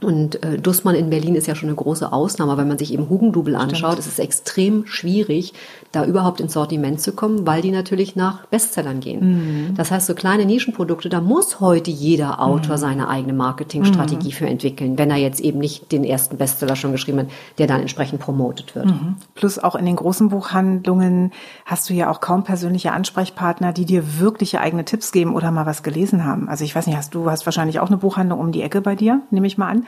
Und 0.01 0.41
äh, 0.45 0.59
Dussmann 0.59 0.95
in 0.95 1.09
Berlin 1.09 1.35
ist 1.35 1.47
ja 1.47 1.55
schon 1.55 1.67
eine 1.67 1.75
große 1.75 2.13
Ausnahme. 2.13 2.55
Wenn 2.55 2.69
man 2.69 2.77
sich 2.77 2.93
eben 2.93 3.09
Hugendubel 3.09 3.57
anschaut, 3.57 3.99
ist 3.99 4.07
es 4.07 4.17
extrem 4.17 4.87
schwierig, 4.87 5.53
da 5.91 6.05
überhaupt 6.05 6.39
ins 6.39 6.53
Sortiment 6.53 7.01
zu 7.01 7.11
kommen, 7.11 7.45
weil 7.45 7.61
die 7.61 7.71
natürlich 7.71 8.15
nach 8.15 8.45
Bestsellern 8.45 9.01
gehen. 9.01 9.73
Das 9.75 9.91
heißt, 9.91 10.07
so 10.07 10.15
kleine 10.15 10.45
Nischenprodukte, 10.45 11.09
da 11.09 11.19
muss 11.19 11.59
heute 11.59 11.80
jeder 11.89 12.39
Autor 12.39 12.77
seine 12.77 13.07
eigene 13.07 13.33
Marketingstrategie 13.33 14.31
für 14.33 14.45
entwickeln, 14.45 14.97
wenn 14.99 15.09
er 15.09 15.17
jetzt 15.17 15.39
eben 15.39 15.57
nicht 15.57 15.91
den 15.91 16.03
ersten 16.03 16.37
Bestseller 16.37 16.75
schon 16.75 16.91
geschrieben 16.91 17.19
hat, 17.19 17.27
der 17.57 17.65
dann 17.65 17.81
entsprechend 17.81 18.19
promotet 18.19 18.75
wird. 18.75 18.93
Plus 19.33 19.57
auch 19.57 19.75
in 19.75 19.85
den 19.85 19.95
großen 19.95 20.29
Buchhandlungen 20.29 21.31
hast 21.65 21.89
du 21.89 21.93
ja 21.93 22.11
auch 22.11 22.19
kaum 22.19 22.43
persönliche 22.43 22.91
Ansprechpartner, 22.91 23.73
die 23.73 23.85
dir 23.85 24.19
wirkliche 24.19 24.61
eigene 24.61 24.85
Tipps 24.85 25.11
geben 25.11 25.33
oder 25.33 25.49
mal 25.51 25.65
was 25.65 25.81
gelesen 25.81 26.25
haben. 26.25 26.49
Also 26.49 26.63
ich 26.63 26.75
weiß 26.75 26.85
nicht, 26.87 26.97
hast 26.97 27.15
du 27.15 27.29
hast 27.31 27.45
wahrscheinlich 27.45 27.79
auch 27.79 27.87
eine 27.87 27.97
Buchhandlung 27.97 28.39
um 28.39 28.51
die 28.51 28.61
Ecke 28.61 28.81
bei 28.81 28.95
dir, 28.95 29.21
nehme 29.31 29.47
ich 29.47 29.57
mal 29.57 29.69
an. 29.69 29.85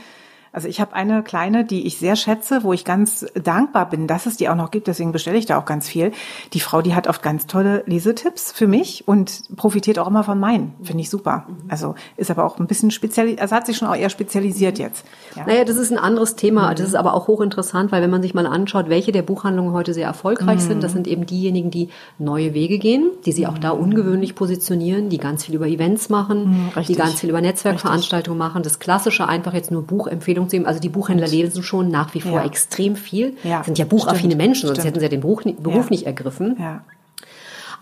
Also 0.54 0.68
ich 0.68 0.80
habe 0.80 0.94
eine 0.94 1.24
kleine, 1.24 1.66
die 1.66 1.88
ich 1.88 1.98
sehr 1.98 2.16
schätze, 2.16 2.64
wo 2.64 2.74
ich 2.74 2.86
ganz 2.86 3.26
dankbar 3.34 3.90
bin, 3.90 4.06
dass 4.06 4.28
es 4.28 4.38
die 4.38 4.50
auch 4.50 4.56
noch 4.56 4.70
gibt. 4.70 4.86
Deswegen 4.86 5.12
bestelle 5.12 5.38
ich 5.38 5.48
da 5.48 5.58
auch 5.58 5.66
ganz 5.66 5.90
viel. 5.90 6.12
Die 6.54 6.60
Frau, 6.60 6.84
die 6.84 6.94
hat 6.94 7.08
oft 7.08 7.24
ganz 7.24 7.48
tolle 7.48 7.84
Lesetipps 7.88 8.52
für 8.52 8.68
mich 8.68 9.08
und 9.08 9.56
profitiert 9.56 9.98
auch 9.98 10.08
immer 10.08 10.24
von 10.24 10.40
meinen. 10.40 10.76
Finde 10.84 11.02
ich 11.02 11.10
super. 11.10 11.48
Also 11.70 11.96
ist 12.18 12.30
aber 12.30 12.46
auch 12.46 12.60
ein 12.60 12.68
bisschen 12.68 12.92
speziell, 12.92 13.40
also 13.40 13.56
hat 13.56 13.66
sich 13.66 13.78
schon 13.78 13.88
auch 13.88 13.96
eher 13.96 14.12
spezialisiert 14.12 14.78
jetzt. 14.78 15.06
Ja. 15.36 15.48
Naja, 15.48 15.66
das 15.66 15.78
ist 15.78 15.92
ein 15.92 15.98
anderes 15.98 16.36
Thema. 16.36 16.76
Das 16.76 16.88
ist 16.88 16.96
aber 16.96 17.16
auch 17.16 17.28
hochinteressant, 17.28 17.92
weil 17.92 18.04
wenn 18.04 18.12
man 18.12 18.22
sich 18.22 18.36
mal 18.36 18.46
anschaut, 18.46 18.90
welche 18.90 19.12
der 19.12 19.24
Buchhandlungen 19.24 19.74
heute 19.74 19.96
sehr 19.96 20.06
erfolgreich 20.06 20.62
sind, 20.62 20.84
das 20.84 20.92
sind 20.92 21.08
eben 21.08 21.26
diejenigen, 21.26 21.72
die 21.72 21.90
neue 22.20 22.54
Wege 22.54 22.78
gehen, 22.78 23.10
die 23.26 23.32
sie 23.32 23.48
auch 23.48 23.58
da 23.58 23.72
ungewöhnlich 23.72 24.36
positionieren, 24.36 25.10
die 25.10 25.18
ganz 25.18 25.46
viel 25.46 25.56
über 25.56 25.68
Events 25.68 26.10
machen, 26.10 26.70
die 26.74 26.80
richtig. 26.80 26.98
ganz 26.98 27.22
viel 27.22 27.32
über 27.32 27.42
Netzwerkveranstaltungen 27.42 28.38
machen. 28.38 28.62
Das 28.62 28.78
Klassische 28.78 29.28
einfach 29.28 29.56
jetzt 29.56 29.72
nur 29.72 29.82
Buchempfehlungen 29.82 30.43
zu 30.50 30.56
geben. 30.58 30.66
Also 30.66 30.80
die 30.80 30.90
Buchhändler 30.90 31.28
lesen 31.28 31.64
schon 31.64 31.90
nach 31.90 32.14
wie 32.14 32.22
vor 32.22 32.40
Ja. 32.40 32.46
extrem 32.46 32.96
viel. 32.96 33.36
Ja, 33.44 33.64
Sind 33.64 33.78
ja 33.78 33.86
buchaffine 33.86 34.20
stimmt, 34.32 34.38
Menschen, 34.38 34.68
sonst 34.68 34.78
stimmt. 34.80 34.88
hätten 34.88 35.00
sie 35.00 35.06
ja 35.06 35.10
den 35.10 35.22
Beruf, 35.22 35.46
nicht- 35.46 35.62
Beruf 35.64 35.90
nicht 35.90 36.06
ergriffen. 36.06 36.56
Ja. 36.60 36.84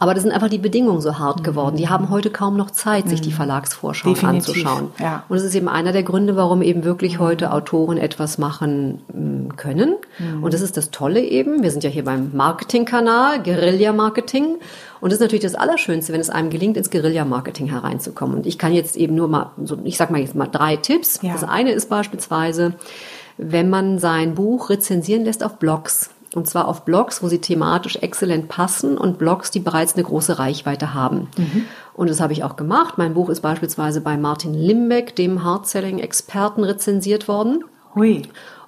Aber 0.01 0.15
das 0.15 0.23
sind 0.23 0.31
einfach 0.31 0.49
die 0.49 0.57
Bedingungen 0.57 0.99
so 0.99 1.19
hart 1.19 1.43
geworden. 1.43 1.75
Die 1.75 1.87
haben 1.87 2.09
heute 2.09 2.31
kaum 2.31 2.57
noch 2.57 2.71
Zeit, 2.71 3.07
sich 3.07 3.21
die 3.21 3.31
Verlagsvorschauen 3.31 4.15
Definitiv, 4.15 4.65
anzuschauen. 4.65 4.91
ja. 4.97 5.23
Und 5.29 5.35
das 5.35 5.43
ist 5.43 5.53
eben 5.53 5.67
einer 5.67 5.91
der 5.91 6.01
Gründe, 6.01 6.35
warum 6.35 6.63
eben 6.63 6.83
wirklich 6.83 7.19
heute 7.19 7.53
Autoren 7.53 7.99
etwas 7.99 8.39
machen 8.39 9.03
mm, 9.13 9.57
können. 9.57 9.97
Und 10.41 10.55
das 10.55 10.61
ist 10.61 10.75
das 10.75 10.89
Tolle 10.89 11.21
eben. 11.21 11.61
Wir 11.61 11.69
sind 11.69 11.83
ja 11.83 11.89
hier 11.91 12.03
beim 12.03 12.31
Marketingkanal, 12.33 13.43
Guerilla-Marketing. 13.43 14.57
Und 15.01 15.11
das 15.11 15.17
ist 15.17 15.21
natürlich 15.21 15.43
das 15.43 15.53
Allerschönste, 15.53 16.13
wenn 16.13 16.19
es 16.19 16.31
einem 16.31 16.49
gelingt, 16.49 16.77
ins 16.77 16.89
Guerilla-Marketing 16.89 17.67
hereinzukommen. 17.67 18.37
Und 18.37 18.47
ich 18.47 18.57
kann 18.57 18.73
jetzt 18.73 18.97
eben 18.97 19.13
nur 19.13 19.27
mal, 19.27 19.51
so, 19.63 19.77
ich 19.83 19.97
sag 19.97 20.09
mal 20.09 20.19
jetzt 20.19 20.33
mal 20.33 20.47
drei 20.47 20.77
Tipps. 20.77 21.19
Ja. 21.21 21.33
Das 21.33 21.43
eine 21.43 21.73
ist 21.73 21.89
beispielsweise, 21.89 22.73
wenn 23.37 23.69
man 23.69 23.99
sein 23.99 24.33
Buch 24.33 24.71
rezensieren 24.71 25.25
lässt 25.25 25.43
auf 25.43 25.59
Blogs. 25.59 26.09
Und 26.33 26.47
zwar 26.47 26.67
auf 26.67 26.85
Blogs, 26.85 27.21
wo 27.21 27.27
sie 27.27 27.39
thematisch 27.39 27.97
exzellent 27.97 28.47
passen 28.47 28.97
und 28.97 29.17
Blogs, 29.17 29.51
die 29.51 29.59
bereits 29.59 29.95
eine 29.95 30.03
große 30.03 30.39
Reichweite 30.39 30.93
haben. 30.93 31.27
Und 31.93 32.09
das 32.09 32.21
habe 32.21 32.31
ich 32.31 32.43
auch 32.43 32.55
gemacht. 32.55 32.97
Mein 32.97 33.13
Buch 33.13 33.29
ist 33.29 33.41
beispielsweise 33.41 33.99
bei 33.99 34.15
Martin 34.15 34.53
Limbeck, 34.53 35.15
dem 35.15 35.43
Hardselling-Experten, 35.43 36.63
rezensiert 36.63 37.27
worden. 37.27 37.65
Hui. 37.95 38.21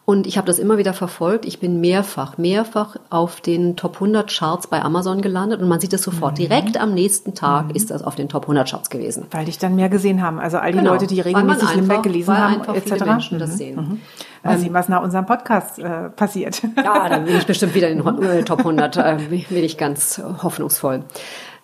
Und 0.05 0.27
ich 0.27 0.37
habe 0.37 0.45
das 0.47 0.59
immer 0.59 0.77
wieder 0.77 0.93
verfolgt. 0.93 1.45
Ich 1.45 1.59
bin 1.61 1.79
mehrfach, 1.79 2.37
mehrfach 2.37 2.97
auf 3.09 3.39
den 3.39 3.77
Top 3.77 3.93
100 3.95 4.29
Charts 4.29 4.67
bei 4.67 4.81
Amazon 4.81 5.21
gelandet 5.21 5.61
und 5.61 5.69
man 5.69 5.79
sieht 5.79 5.93
es 5.93 6.03
sofort. 6.03 6.37
Direkt 6.37 6.75
am 6.77 6.93
nächsten 6.93 7.35
Tag 7.35 7.73
ist 7.73 7.89
das 7.89 8.03
auf 8.03 8.15
den 8.15 8.27
Top 8.27 8.43
100 8.43 8.69
Charts 8.69 8.89
gewesen. 8.89 9.27
Weil 9.31 9.45
dich 9.45 9.59
dann 9.59 9.75
mehr 9.77 9.87
gesehen 9.87 10.21
haben. 10.21 10.39
Also 10.39 10.57
all 10.57 10.73
die 10.73 10.79
Genau. 10.79 10.91
Leute, 10.91 11.07
die 11.07 11.21
regelmäßig 11.21 11.73
Limbeck 11.75 12.03
gelesen 12.03 12.37
haben, 12.37 12.75
etc. 12.75 13.05
Menschen 13.05 13.39
das 13.39 13.51
Mhm. 13.51 13.55
sehen. 13.55 13.75
Mhm. 13.75 14.01
Mal 14.43 14.57
sehen, 14.57 14.73
was 14.73 14.89
nach 14.89 15.01
unserem 15.03 15.25
Podcast 15.25 15.79
äh, 15.79 16.09
passiert. 16.09 16.61
Ja, 16.75 17.07
dann 17.07 17.23
bin 17.23 17.37
ich 17.37 17.45
bestimmt 17.47 17.73
wieder 17.73 17.87
in 17.89 18.03
den 18.03 18.45
Top 18.45 18.59
100. 18.59 18.97
Äh, 18.97 19.17
bin 19.29 19.63
ich 19.63 19.77
ganz 19.77 20.21
hoffnungsvoll. 20.43 21.03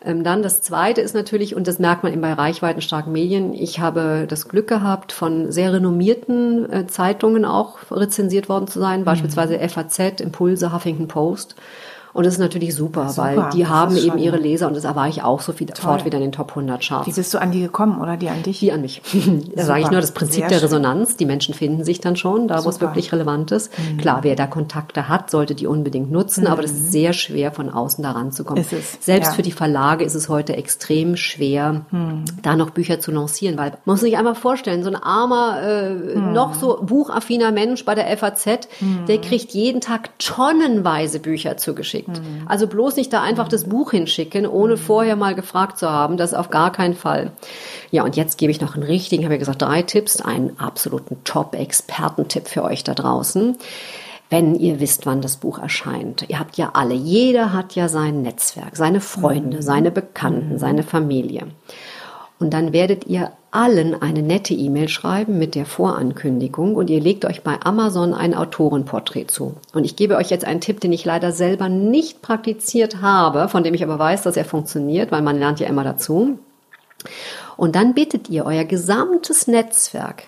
Ähm, 0.04 0.24
dann 0.24 0.42
das 0.42 0.62
Zweite 0.62 1.02
ist 1.02 1.14
natürlich, 1.14 1.56
und 1.56 1.68
das 1.68 1.80
merkt 1.80 2.04
man 2.04 2.14
eben 2.14 2.22
bei 2.22 2.34
reichweitenstarken 2.34 3.12
Medien, 3.12 3.54
ich 3.54 3.80
habe 3.80 4.26
das 4.28 4.48
Glück 4.48 4.68
gehabt, 4.68 5.12
von 5.12 5.52
sehr 5.52 5.74
renommierten 5.74 6.72
äh, 6.72 6.88
Zeitungen 6.88 7.44
auch 7.44 7.80
rezensiert 7.92 8.48
worden 8.48 8.68
zu 8.68 8.80
sein, 8.80 9.04
beispielsweise 9.04 9.60
FAZ, 9.68 10.22
Impulse, 10.22 10.74
Huffington 10.74 11.08
Post. 11.08 11.56
Und 12.14 12.26
das 12.26 12.34
ist 12.34 12.40
natürlich 12.40 12.76
super, 12.76 13.10
Super, 13.10 13.36
weil 13.36 13.50
die 13.52 13.68
haben 13.68 13.96
eben 13.96 14.18
ihre 14.18 14.38
Leser 14.38 14.68
und 14.68 14.76
das 14.76 14.84
war 14.84 15.08
ich 15.08 15.22
auch 15.24 15.42
sofort 15.42 16.06
wieder 16.06 16.18
in 16.18 16.24
den 16.24 16.32
Top 16.32 16.50
100 16.50 16.82
Charts. 16.82 17.08
Wie 17.08 17.14
bist 17.14 17.34
du 17.34 17.40
an 17.40 17.52
die 17.52 17.62
gekommen 17.62 18.02
oder 18.02 18.18
die 18.18 18.30
an 18.30 18.44
dich? 18.44 18.60
Die 18.60 18.72
an 18.72 18.82
mich. 18.82 19.02
da 19.56 19.64
sage 19.64 19.82
ich 19.82 19.92
nur 19.92 20.02
das 20.02 20.12
Prinzip 20.12 20.42
Sehr 20.42 20.50
der. 20.50 20.64
Resonanz. 20.64 21.18
Die 21.18 21.26
Menschen 21.26 21.54
finden 21.54 21.84
sich 21.84 22.02
dann 22.02 22.16
schon, 22.16 22.48
da 22.48 22.66
wo 22.66 22.70
es. 22.70 22.78
Mhm. 22.80 22.82
wirklich 22.82 23.12
relevant 23.12 23.52
ist. 23.52 23.72
Klar, 23.98 24.20
wer 24.24 24.36
da 24.36 24.48
Kontakte 24.48 25.10
hat, 25.10 25.30
sollte 25.30 25.54
die 25.54 25.68
unbedingt 25.68 26.12
nutzen, 26.12 26.48
aber 26.48 26.62
das 26.62 26.72
ist 26.72 26.92
sehr 26.92 27.14
schwer, 27.14 27.52
von 27.52 27.70
außen 27.70 28.04
da 28.04 28.12
ranzukommen. 28.12 28.62
Ist 28.62 28.74
es, 28.74 28.98
Selbst 29.02 29.30
ja. 29.30 29.34
für 29.34 29.42
die 29.42 29.52
Verlage 29.52 30.04
ist 30.04 30.16
es 30.16 30.30
heute 30.30 30.56
extrem 30.56 31.18
schwer, 31.18 31.86
da 32.42 32.56
noch 32.56 32.70
Bücher 32.72 33.00
zu 33.00 33.12
lancieren, 33.12 33.58
weil 33.58 33.72
man 33.72 33.96
muss 33.96 34.00
sich 34.00 34.18
einmal 34.18 34.36
vorstellen, 34.36 34.84
so 34.84 34.90
ein 34.90 34.96
armer, 34.96 35.62
äh, 35.62 35.94
noch 36.18 36.54
so 36.54 36.80
buchaffiner 36.82 37.52
Mensch 37.52 37.86
bei 37.86 37.96
der 37.96 38.06
FAZ, 38.18 38.68
der 39.08 39.20
kriegt 39.20 39.52
jeden 39.52 39.82
Tag 39.82 40.18
tonnenweise 40.20 41.20
Bücher 41.20 41.58
zugeschickt. 41.58 41.99
Also 42.48 42.68
bloß 42.68 42.96
nicht 42.96 43.12
da 43.14 43.22
einfach 43.22 43.48
das 43.48 43.66
Buch 43.66 43.92
hinschicken, 43.92 44.46
ohne 44.48 44.78
vorher 44.78 45.16
mal 45.16 45.36
gefragt 45.36 45.78
zu 45.78 45.90
haben, 45.90 46.18
das 46.18 46.34
auf 46.34 46.50
gar 46.50 46.72
keinen 46.72 46.96
Fall. 46.96 47.32
Ja, 47.92 48.04
und 48.04 48.16
jetzt 48.16 48.38
gebe 48.38 48.52
ich 48.52 48.62
noch 48.62 48.76
einen 48.76 48.84
richtigen, 48.84 49.24
habe 49.24 49.36
ja 49.36 49.40
gesagt, 49.40 49.62
drei 49.62 49.82
Tipps, 49.82 50.22
einen 50.22 50.60
absoluten 50.60 51.24
Top-Expertentipp 51.24 52.48
für 52.48 52.64
euch 52.64 52.84
da 52.84 52.94
draußen. 52.94 53.58
Wenn 54.30 54.56
ihr 54.56 54.80
wisst, 54.80 55.08
wann 55.08 55.22
das 55.22 55.38
Buch 55.38 55.58
erscheint. 55.58 56.26
Ihr 56.28 56.40
habt 56.40 56.56
ja 56.58 56.72
alle, 56.74 56.94
jeder 56.94 57.52
hat 57.52 57.74
ja 57.74 57.88
sein 57.88 58.22
Netzwerk, 58.22 58.78
seine 58.78 59.02
Freunde, 59.02 59.64
seine 59.64 59.90
Bekannten, 59.90 60.60
seine 60.60 60.84
Familie. 60.84 61.48
Und 62.38 62.54
dann 62.54 62.72
werdet 62.72 63.08
ihr 63.08 63.32
allen 63.52 64.02
eine 64.02 64.22
nette 64.22 64.54
E-Mail 64.54 64.90
schreiben 64.90 65.38
mit 65.38 65.56
der 65.56 65.66
Vorankündigung 65.66 66.76
und 66.76 66.90
ihr 66.90 67.00
legt 67.00 67.26
euch 67.26 67.42
bei 67.42 67.60
Amazon 67.62 68.14
ein 68.14 68.34
Autorenporträt 68.34 69.28
zu. 69.28 69.56
Und 69.74 69.86
ich 69.86 69.96
gebe 69.96 70.16
euch 70.18 70.30
jetzt 70.30 70.46
einen 70.46 70.62
Tipp, 70.62 70.80
den 70.80 70.94
ich 70.94 71.06
leider 71.06 71.32
selber 71.32 71.70
nicht 71.70 72.22
praktiziert 72.22 73.02
habe, 73.02 73.50
von 73.50 73.64
dem 73.64 73.74
ich 73.74 73.84
aber 73.84 73.98
weiß, 74.00 74.24
dass 74.24 74.38
er 74.38 74.46
funktioniert, 74.46 75.12
weil 75.12 75.22
man 75.22 75.40
lernt 75.40 75.60
ja 75.60 75.68
immer 75.68 75.84
dazu. 75.84 76.38
Und 77.58 77.76
dann 77.76 77.94
bittet 77.94 78.30
ihr 78.30 78.46
euer 78.46 78.66
gesamtes 78.66 79.48
Netzwerk 79.48 80.24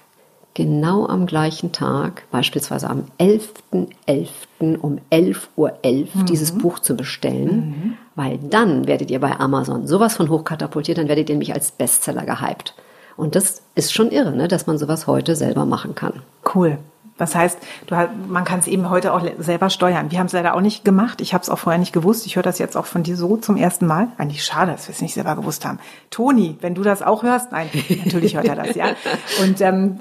genau 0.54 1.08
am 1.08 1.26
gleichen 1.26 1.72
Tag, 1.72 2.24
beispielsweise 2.32 2.90
am 2.90 3.06
11.11. 3.20 3.88
.11. 4.08 4.78
um 4.80 5.00
11.11 5.12 5.38
Uhr 5.56 5.74
.11 5.84 6.08
mhm. 6.14 6.26
dieses 6.26 6.52
Buch 6.52 6.80
zu 6.80 6.96
bestellen, 6.96 7.56
mhm. 7.56 7.98
weil 8.16 8.38
dann 8.38 8.88
werdet 8.88 9.10
ihr 9.12 9.20
bei 9.20 9.40
Amazon 9.40 9.88
sowas 9.88 10.16
von 10.16 10.30
hochkatapultiert, 10.30 10.98
dann 10.98 11.08
werdet 11.08 11.30
ihr 11.30 11.36
nämlich 11.36 11.54
als 11.54 11.72
Bestseller 11.72 12.26
gehypt. 12.26 12.76
Und 13.18 13.36
das 13.36 13.62
ist 13.76 13.94
schon 13.94 14.12
irre, 14.12 14.32
ne, 14.32 14.48
dass 14.48 14.68
man 14.68 14.78
sowas 14.78 15.08
heute 15.08 15.36
selber 15.36 15.66
machen 15.66 15.96
kann. 15.96 16.22
Cool. 16.56 16.78
Das 17.22 17.36
heißt, 17.36 17.60
du, 17.86 17.96
man 18.30 18.46
kann 18.46 18.60
es 18.62 18.68
eben 18.68 18.90
heute 18.90 19.14
auch 19.14 19.22
selber 19.38 19.70
steuern. 19.70 20.10
Wir 20.10 20.18
haben 20.18 20.26
es 20.26 20.34
leider 20.34 20.56
auch 20.56 20.62
nicht 20.62 20.84
gemacht. 20.84 21.22
Ich 21.22 21.36
habe 21.36 21.44
es 21.44 21.52
auch 21.52 21.60
vorher 21.60 21.78
nicht 21.78 21.94
gewusst. 21.94 22.26
Ich 22.26 22.36
höre 22.36 22.42
das 22.42 22.58
jetzt 22.58 22.76
auch 22.76 22.88
von 22.88 23.04
dir 23.04 23.16
so 23.16 23.38
zum 23.38 23.58
ersten 23.58 23.86
Mal. 23.86 24.08
Eigentlich 24.18 24.44
schade, 24.44 24.72
dass 24.72 24.88
wir 24.88 24.96
es 24.96 25.02
nicht 25.02 25.14
selber 25.14 25.36
gewusst 25.36 25.64
haben. 25.64 25.78
Toni, 26.10 26.58
wenn 26.62 26.74
du 26.74 26.82
das 26.82 27.04
auch 27.04 27.22
hörst, 27.22 27.52
nein, 27.52 27.70
natürlich 28.06 28.36
hört 28.36 28.48
er 28.48 28.56
das, 28.56 28.76
ja. 28.76 28.88
Und 29.44 29.62
ähm, 29.62 30.00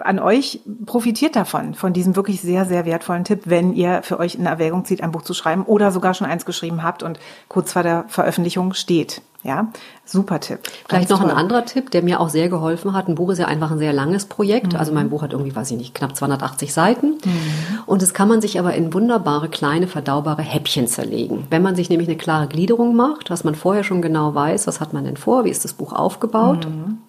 an 0.00 0.18
euch 0.18 0.60
profitiert 0.86 1.36
davon, 1.36 1.74
von 1.74 1.92
diesem 1.92 2.16
wirklich 2.16 2.40
sehr, 2.40 2.64
sehr 2.64 2.84
wertvollen 2.84 3.24
Tipp, 3.24 3.42
wenn 3.44 3.72
ihr 3.74 4.02
für 4.02 4.18
euch 4.18 4.34
in 4.34 4.46
Erwägung 4.46 4.84
zieht, 4.84 5.02
ein 5.02 5.12
Buch 5.12 5.22
zu 5.22 5.34
schreiben 5.34 5.64
oder 5.64 5.90
sogar 5.90 6.14
schon 6.14 6.26
eins 6.26 6.44
geschrieben 6.44 6.82
habt 6.82 7.02
und 7.02 7.18
kurz 7.48 7.72
vor 7.72 7.82
der 7.82 8.04
Veröffentlichung 8.08 8.74
steht. 8.74 9.22
Ja, 9.44 9.68
super 10.06 10.40
Tipp. 10.40 10.60
Vielleicht 10.88 11.10
noch 11.10 11.20
toll. 11.20 11.30
ein 11.30 11.36
anderer 11.36 11.66
Tipp, 11.66 11.90
der 11.90 12.02
mir 12.02 12.18
auch 12.18 12.30
sehr 12.30 12.48
geholfen 12.48 12.94
hat. 12.94 13.08
Ein 13.08 13.14
Buch 13.14 13.30
ist 13.30 13.38
ja 13.38 13.46
einfach 13.46 13.70
ein 13.70 13.78
sehr 13.78 13.92
langes 13.92 14.24
Projekt. 14.24 14.72
Mhm. 14.72 14.78
Also 14.78 14.92
mein 14.92 15.10
Buch 15.10 15.20
hat 15.20 15.32
irgendwie, 15.32 15.54
weiß 15.54 15.70
ich 15.70 15.76
nicht, 15.76 15.94
knapp 15.94 16.16
280 16.16 16.72
Seiten. 16.72 17.18
Mhm. 17.22 17.78
Und 17.84 18.00
das 18.00 18.14
kann 18.14 18.26
man 18.26 18.40
sich 18.40 18.58
aber 18.58 18.72
in 18.72 18.94
wunderbare, 18.94 19.50
kleine, 19.50 19.86
verdaubare 19.86 20.40
Häppchen 20.40 20.86
zerlegen. 20.86 21.46
Wenn 21.50 21.60
man 21.60 21.76
sich 21.76 21.90
nämlich 21.90 22.08
eine 22.08 22.16
klare 22.16 22.48
Gliederung 22.48 22.96
macht, 22.96 23.28
was 23.28 23.44
man 23.44 23.54
vorher 23.54 23.84
schon 23.84 24.00
genau 24.00 24.34
weiß, 24.34 24.66
was 24.66 24.80
hat 24.80 24.94
man 24.94 25.04
denn 25.04 25.18
vor, 25.18 25.44
wie 25.44 25.50
ist 25.50 25.62
das 25.62 25.74
Buch 25.74 25.92
aufgebaut. 25.92 26.66
Mhm. 26.66 27.00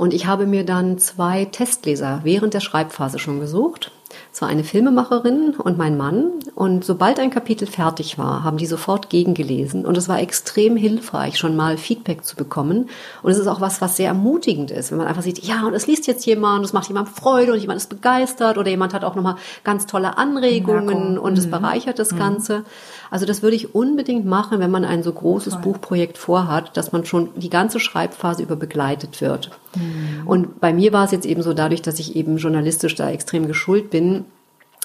Und 0.00 0.14
ich 0.14 0.24
habe 0.24 0.46
mir 0.46 0.64
dann 0.64 0.96
zwei 0.96 1.44
Testleser 1.44 2.20
während 2.22 2.54
der 2.54 2.60
Schreibphase 2.60 3.18
schon 3.18 3.38
gesucht 3.38 3.92
es 4.32 4.42
war 4.42 4.48
eine 4.48 4.64
Filmemacherin 4.64 5.54
und 5.56 5.78
mein 5.78 5.96
Mann. 5.96 6.30
Und 6.54 6.84
sobald 6.84 7.18
ein 7.18 7.30
Kapitel 7.30 7.66
fertig 7.66 8.18
war, 8.18 8.44
haben 8.44 8.58
die 8.58 8.66
sofort 8.66 9.10
gegengelesen. 9.10 9.84
Und 9.84 9.96
es 9.96 10.08
war 10.08 10.20
extrem 10.20 10.76
hilfreich, 10.76 11.38
schon 11.38 11.56
mal 11.56 11.76
Feedback 11.76 12.24
zu 12.24 12.36
bekommen. 12.36 12.88
Und 13.22 13.32
es 13.32 13.38
ist 13.38 13.46
auch 13.46 13.60
was, 13.60 13.80
was 13.80 13.96
sehr 13.96 14.08
ermutigend 14.08 14.70
ist, 14.70 14.90
wenn 14.90 14.98
man 14.98 15.06
einfach 15.06 15.22
sieht, 15.22 15.42
ja, 15.42 15.66
und 15.66 15.74
es 15.74 15.86
liest 15.86 16.06
jetzt 16.06 16.26
jemand, 16.26 16.64
es 16.64 16.72
macht 16.72 16.88
jemand 16.88 17.08
Freude 17.08 17.52
und 17.52 17.58
jemand 17.58 17.78
ist 17.78 17.88
begeistert 17.88 18.58
oder 18.58 18.70
jemand 18.70 18.94
hat 18.94 19.04
auch 19.04 19.14
nochmal 19.14 19.36
ganz 19.64 19.86
tolle 19.86 20.16
Anregungen 20.16 21.18
und 21.18 21.38
es 21.38 21.46
mhm. 21.46 21.50
bereichert 21.50 21.98
das 21.98 22.12
mhm. 22.12 22.18
Ganze. 22.18 22.64
Also 23.10 23.26
das 23.26 23.42
würde 23.42 23.56
ich 23.56 23.74
unbedingt 23.74 24.26
machen, 24.26 24.60
wenn 24.60 24.70
man 24.70 24.84
ein 24.84 25.02
so 25.02 25.12
großes 25.12 25.54
Toll. 25.54 25.62
Buchprojekt 25.62 26.18
vorhat, 26.18 26.76
dass 26.76 26.92
man 26.92 27.04
schon 27.04 27.30
die 27.36 27.50
ganze 27.50 27.80
Schreibphase 27.80 28.42
über 28.42 28.56
begleitet 28.56 29.20
wird. 29.20 29.50
Mhm. 29.76 30.26
Und 30.26 30.60
bei 30.60 30.72
mir 30.72 30.92
war 30.92 31.04
es 31.04 31.12
jetzt 31.12 31.26
eben 31.26 31.42
so, 31.42 31.54
dadurch, 31.54 31.82
dass 31.82 31.98
ich 31.98 32.16
eben 32.16 32.36
journalistisch 32.36 32.94
da 32.94 33.10
extrem 33.10 33.46
geschult 33.46 33.90
bin, 33.90 34.24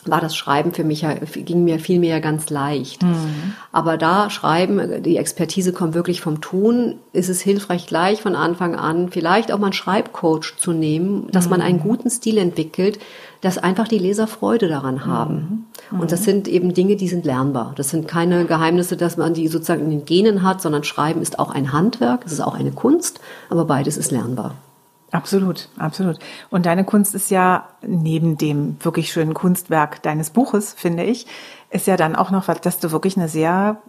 war 0.06 0.22
das 0.22 0.36
Schreiben 0.36 0.72
für 0.72 0.84
mich 0.84 1.02
ja, 1.02 1.14
ging 1.14 1.64
mir 1.64 1.80
viel 1.80 2.00
mehr 2.00 2.22
ganz 2.22 2.50
leicht. 2.50 3.04
Mhm. 3.04 3.54
Aber 3.72 3.98
da 3.98 4.30
Schreiben, 4.30 5.02
die 5.04 5.18
Expertise 5.18 5.74
kommt 5.74 5.94
wirklich 5.94 6.22
vom 6.22 6.42
Tun, 6.42 6.96
ist 7.12 7.30
es 7.30 7.42
hilfreich 7.42 7.88
gleich 7.88 8.22
von 8.22 8.36
Anfang 8.36 8.76
an 8.76 9.10
vielleicht 9.10 9.52
auch 9.52 9.58
mal 9.58 9.68
einen 9.68 9.74
Schreibcoach 9.74 10.58
zu 10.58 10.72
nehmen, 10.72 11.28
dass 11.32 11.46
mhm. 11.46 11.52
man 11.52 11.62
einen 11.62 11.80
guten 11.80 12.10
Stil 12.10 12.38
entwickelt, 12.38 13.00
dass 13.42 13.58
einfach 13.58 13.88
die 13.88 14.00
Leser 14.00 14.28
Freude 14.28 14.68
daran 14.68 15.06
haben. 15.06 15.68
Mhm. 15.92 16.00
Und 16.00 16.12
das 16.12 16.24
sind 16.24 16.48
eben 16.48 16.74
Dinge, 16.74 16.96
die 16.96 17.08
sind 17.08 17.26
lernbar. 17.26 17.74
Das 17.76 17.90
sind 17.90 18.08
keine 18.08 18.46
Geheimnisse, 18.46 18.98
dass 18.98 19.18
man 19.18 19.34
die 19.34 19.48
sozusagen 19.48 19.86
in 19.86 19.90
den 19.90 20.06
Genen 20.06 20.44
hat, 20.44 20.62
sondern 20.62 20.84
Schreiben 20.84 21.22
ist 21.22 21.40
auch 21.40 21.52
ein 21.52 21.74
Handwerk, 21.74 22.22
es 22.26 22.32
ist 22.32 22.42
auch 22.42 22.56
eine 22.56 22.72
Kunst, 22.72 23.20
aber 23.50 23.66
beides 23.66 23.98
ist 23.98 24.12
lernbar. 24.12 24.56
Absolut, 25.16 25.70
absolut. 25.78 26.20
Und 26.50 26.66
deine 26.66 26.84
Kunst 26.84 27.16
ist 27.16 27.32
ja 27.32 27.70
neben 27.82 28.38
dem 28.38 28.76
wirklich 28.82 29.14
schönen 29.14 29.34
Kunstwerk 29.34 30.04
deines 30.04 30.30
Buches, 30.30 30.74
finde 30.74 31.06
ich, 31.06 31.26
ist 31.70 31.88
ja 31.88 31.98
dann 31.98 32.16
auch 32.16 32.32
noch, 32.32 32.46
dass 32.46 32.80
du 32.80 32.92
wirklich 32.92 33.18
eine 33.18 33.28
sehr 33.28 33.82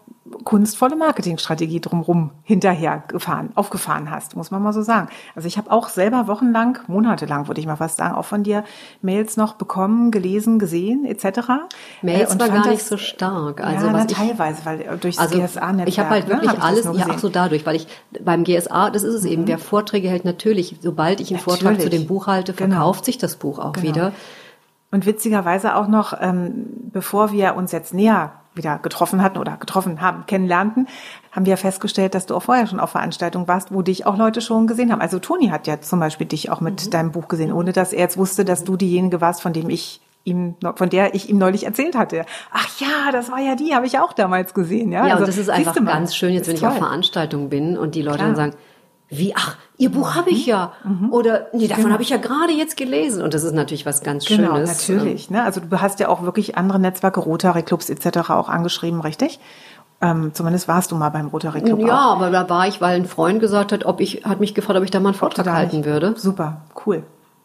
kunstvolle 0.44 0.96
Marketingstrategie 0.96 1.80
drumherum 1.80 2.30
hinterher 2.42 3.02
gefahren, 3.08 3.50
aufgefahren 3.54 4.10
hast, 4.10 4.36
muss 4.36 4.50
man 4.50 4.62
mal 4.62 4.72
so 4.72 4.82
sagen. 4.82 5.08
Also 5.34 5.46
ich 5.46 5.56
habe 5.56 5.70
auch 5.70 5.88
selber 5.88 6.26
wochenlang, 6.26 6.78
monatelang 6.88 7.48
würde 7.48 7.60
ich 7.60 7.66
mal 7.66 7.76
fast 7.76 7.98
sagen, 7.98 8.14
auch 8.14 8.24
von 8.24 8.42
dir 8.42 8.64
Mails 9.02 9.36
noch 9.36 9.54
bekommen, 9.54 10.10
gelesen, 10.10 10.58
gesehen 10.58 11.04
etc. 11.04 11.48
Mails 12.02 12.34
äh, 12.34 12.40
war 12.40 12.48
gar 12.48 12.68
nicht 12.68 12.84
so 12.84 12.96
stark. 12.96 13.60
Also 13.60 13.86
ja, 13.86 13.92
was 13.92 14.06
na, 14.08 14.14
teilweise, 14.14 14.64
weil 14.64 14.80
äh, 14.80 14.96
durch 14.96 15.18
also 15.18 15.38
GSA-Netzwerk. 15.38 15.88
Ich 15.88 15.98
habe 15.98 16.10
halt 16.10 16.24
ne, 16.28 16.34
wirklich 16.34 16.52
ne, 16.52 16.58
hab 16.58 16.64
alles, 16.64 16.84
ja 16.84 17.08
auch 17.08 17.18
so 17.18 17.28
dadurch, 17.28 17.64
weil 17.66 17.76
ich 17.76 17.86
beim 18.24 18.44
GSA, 18.44 18.90
das 18.90 19.02
ist 19.02 19.14
es 19.14 19.22
mhm. 19.22 19.30
eben, 19.30 19.48
wer 19.48 19.58
Vorträge 19.58 20.08
hält, 20.08 20.24
natürlich, 20.24 20.76
sobald 20.80 21.20
ich 21.20 21.30
einen 21.30 21.38
natürlich. 21.38 21.62
Vortrag 21.62 21.80
zu 21.80 21.90
dem 21.90 22.06
Buch 22.06 22.26
halte, 22.26 22.52
genau. 22.52 22.74
verkauft 22.74 23.00
genau. 23.00 23.04
sich 23.04 23.18
das 23.18 23.36
Buch 23.36 23.58
auch 23.58 23.72
genau. 23.72 23.86
wieder. 23.86 24.12
Und 24.96 25.04
witzigerweise 25.04 25.76
auch 25.76 25.88
noch, 25.88 26.14
ähm, 26.22 26.68
bevor 26.90 27.30
wir 27.30 27.54
uns 27.54 27.70
jetzt 27.70 27.92
näher 27.92 28.32
wieder 28.54 28.78
getroffen 28.78 29.22
hatten 29.22 29.36
oder 29.36 29.58
getroffen 29.58 30.00
haben, 30.00 30.24
kennenlernten, 30.26 30.88
haben 31.32 31.44
wir 31.44 31.58
festgestellt, 31.58 32.14
dass 32.14 32.24
du 32.24 32.34
auch 32.34 32.44
vorher 32.44 32.66
schon 32.66 32.80
auf 32.80 32.92
Veranstaltungen 32.92 33.46
warst, 33.46 33.74
wo 33.74 33.82
dich 33.82 34.06
auch 34.06 34.16
Leute 34.16 34.40
schon 34.40 34.66
gesehen 34.66 34.90
haben. 34.90 35.02
Also 35.02 35.18
Toni 35.18 35.48
hat 35.48 35.66
ja 35.66 35.82
zum 35.82 36.00
Beispiel 36.00 36.26
dich 36.26 36.50
auch 36.50 36.62
mit 36.62 36.86
mhm. 36.86 36.90
deinem 36.92 37.12
Buch 37.12 37.28
gesehen, 37.28 37.52
ohne 37.52 37.74
dass 37.74 37.92
er 37.92 37.98
jetzt 37.98 38.16
wusste, 38.16 38.46
dass 38.46 38.64
du 38.64 38.78
diejenige 38.78 39.20
warst, 39.20 39.42
von 39.42 39.52
dem 39.52 39.68
ich 39.68 40.00
ihm, 40.24 40.54
von 40.76 40.88
der 40.88 41.14
ich 41.14 41.28
ihm 41.28 41.36
neulich 41.36 41.66
erzählt 41.66 41.94
hatte. 41.94 42.24
Ach 42.50 42.80
ja, 42.80 43.12
das 43.12 43.30
war 43.30 43.40
ja 43.40 43.54
die, 43.54 43.74
habe 43.74 43.84
ich 43.84 43.98
auch 43.98 44.14
damals 44.14 44.54
gesehen. 44.54 44.92
Ja, 44.92 45.00
ja 45.06 45.12
also, 45.12 45.24
und 45.24 45.28
das 45.28 45.36
ist 45.36 45.50
einfach 45.50 45.74
ganz 45.74 46.16
schön, 46.16 46.32
jetzt 46.32 46.48
wenn 46.48 46.54
ich 46.54 46.62
toll. 46.62 46.70
auf 46.70 46.78
Veranstaltungen 46.78 47.50
bin 47.50 47.76
und 47.76 47.94
die 47.94 48.00
Leute 48.00 48.16
Klar. 48.16 48.28
dann 48.28 48.36
sagen, 48.36 48.54
wie, 49.08 49.34
ach, 49.36 49.56
Ihr 49.78 49.90
Buch 49.90 50.14
habe 50.14 50.30
ich 50.30 50.46
ja. 50.46 50.72
Mhm. 50.84 51.12
Oder, 51.12 51.48
nee, 51.52 51.68
davon 51.68 51.84
genau. 51.84 51.94
habe 51.94 52.02
ich 52.02 52.08
ja 52.08 52.16
gerade 52.16 52.52
jetzt 52.52 52.76
gelesen. 52.76 53.22
Und 53.22 53.34
das 53.34 53.42
ist 53.42 53.52
natürlich 53.52 53.84
was 53.84 54.02
ganz 54.02 54.24
genau, 54.24 54.54
Schönes. 54.54 54.86
Genau, 54.86 55.00
natürlich. 55.00 55.30
Ne? 55.30 55.42
Also 55.42 55.60
du 55.60 55.80
hast 55.80 56.00
ja 56.00 56.08
auch 56.08 56.22
wirklich 56.22 56.56
andere 56.56 56.78
Netzwerke, 56.78 57.20
Rotary 57.20 57.62
Clubs 57.62 57.90
etc. 57.90 58.30
auch 58.30 58.48
angeschrieben, 58.48 59.00
richtig? 59.00 59.38
Ähm, 60.00 60.30
zumindest 60.32 60.66
warst 60.68 60.92
du 60.92 60.96
mal 60.96 61.10
beim 61.10 61.26
Rotary 61.28 61.60
Club. 61.60 61.80
Ja, 61.80 62.06
auch. 62.06 62.16
aber 62.16 62.30
da 62.30 62.48
war 62.48 62.66
ich, 62.68 62.80
weil 62.80 62.96
ein 62.96 63.06
Freund 63.06 63.40
gesagt 63.40 63.72
hat, 63.72 63.84
ob 63.84 64.00
ich, 64.00 64.24
hat 64.24 64.40
mich 64.40 64.54
gefragt, 64.54 64.78
ob 64.78 64.84
ich 64.84 64.90
da 64.90 65.00
mal 65.00 65.10
einen 65.10 65.18
Vortrag 65.18 65.46
halten 65.46 65.84
würde. 65.84 66.14
Super, 66.16 66.62
cool. 66.86 67.02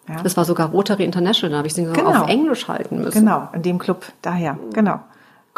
Ja. 0.07 0.21
Das 0.23 0.35
war 0.35 0.45
sogar 0.45 0.69
Rotary 0.69 1.03
International, 1.03 1.51
da 1.51 1.57
habe 1.57 1.67
ich 1.67 1.73
sie 1.73 1.85
genau. 1.85 2.23
auf 2.23 2.29
Englisch 2.29 2.67
halten 2.67 2.99
müssen. 3.01 3.19
Genau, 3.19 3.49
in 3.53 3.61
dem 3.61 3.77
Club 3.77 4.05
daher, 4.21 4.57
genau. 4.73 4.99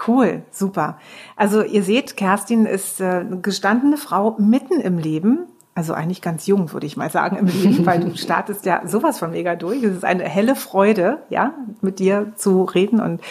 Cool, 0.07 0.41
super. 0.51 0.97
Also 1.35 1.61
ihr 1.63 1.83
seht, 1.83 2.17
Kerstin 2.17 2.65
ist 2.65 2.99
äh, 2.99 3.05
eine 3.05 3.39
gestandene 3.41 3.97
Frau 3.97 4.35
mitten 4.39 4.79
im 4.79 4.97
Leben, 4.97 5.47
also 5.75 5.93
eigentlich 5.93 6.21
ganz 6.21 6.45
jung, 6.45 6.71
würde 6.71 6.85
ich 6.85 6.97
mal 6.97 7.09
sagen, 7.09 7.35
im 7.37 7.47
Leben, 7.47 7.85
weil 7.85 7.99
du 7.99 8.15
startest 8.15 8.65
ja 8.65 8.87
sowas 8.87 9.17
von 9.19 9.31
mega 9.31 9.55
durch. 9.55 9.83
Es 9.83 9.95
ist 9.95 10.05
eine 10.05 10.23
helle 10.23 10.55
Freude, 10.55 11.19
ja, 11.29 11.53
mit 11.81 11.99
dir 11.99 12.33
zu 12.35 12.63
reden 12.63 12.99
und 12.99 13.21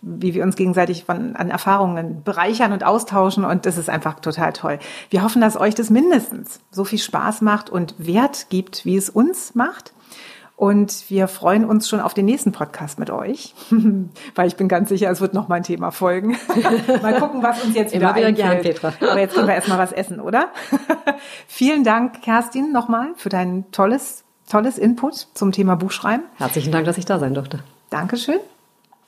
wie 0.00 0.34
wir 0.34 0.42
uns 0.42 0.56
gegenseitig 0.56 1.04
von, 1.04 1.36
an 1.36 1.48
Erfahrungen 1.48 2.24
bereichern 2.24 2.72
und 2.72 2.82
austauschen 2.82 3.44
und 3.44 3.66
das 3.66 3.78
ist 3.78 3.88
einfach 3.88 4.18
total 4.18 4.52
toll. 4.52 4.80
Wir 5.10 5.22
hoffen, 5.22 5.40
dass 5.40 5.56
euch 5.56 5.76
das 5.76 5.90
mindestens 5.90 6.58
so 6.72 6.84
viel 6.84 6.98
Spaß 6.98 7.40
macht 7.40 7.70
und 7.70 7.94
Wert 7.98 8.46
gibt, 8.50 8.84
wie 8.84 8.96
es 8.96 9.08
uns 9.08 9.54
macht. 9.54 9.92
Und 10.62 11.10
wir 11.10 11.26
freuen 11.26 11.64
uns 11.64 11.88
schon 11.88 11.98
auf 11.98 12.14
den 12.14 12.24
nächsten 12.24 12.52
Podcast 12.52 13.00
mit 13.00 13.10
euch, 13.10 13.52
weil 14.36 14.46
ich 14.46 14.54
bin 14.54 14.68
ganz 14.68 14.90
sicher, 14.90 15.10
es 15.10 15.20
wird 15.20 15.34
noch 15.34 15.48
mal 15.48 15.56
ein 15.56 15.64
Thema 15.64 15.90
folgen. 15.90 16.36
mal 17.02 17.18
gucken, 17.18 17.42
was 17.42 17.64
uns 17.64 17.74
jetzt 17.74 17.92
wieder 17.92 18.14
wieder 18.14 18.28
einfällt. 18.28 18.62
Gern, 18.62 18.92
Petra. 18.92 19.10
Aber 19.10 19.18
jetzt 19.18 19.34
können 19.34 19.48
wir 19.48 19.56
erstmal 19.56 19.78
was 19.78 19.90
essen, 19.90 20.20
oder? 20.20 20.52
Vielen 21.48 21.82
Dank, 21.82 22.22
Kerstin, 22.22 22.70
nochmal 22.70 23.08
für 23.16 23.28
dein 23.28 23.72
tolles, 23.72 24.22
tolles 24.48 24.78
Input 24.78 25.26
zum 25.34 25.50
Thema 25.50 25.74
Buchschreiben. 25.74 26.26
Herzlichen 26.36 26.70
Dank, 26.70 26.86
dass 26.86 26.96
ich 26.96 27.06
da 27.06 27.18
sein 27.18 27.34
durfte. 27.34 27.58
Dankeschön. 27.90 28.38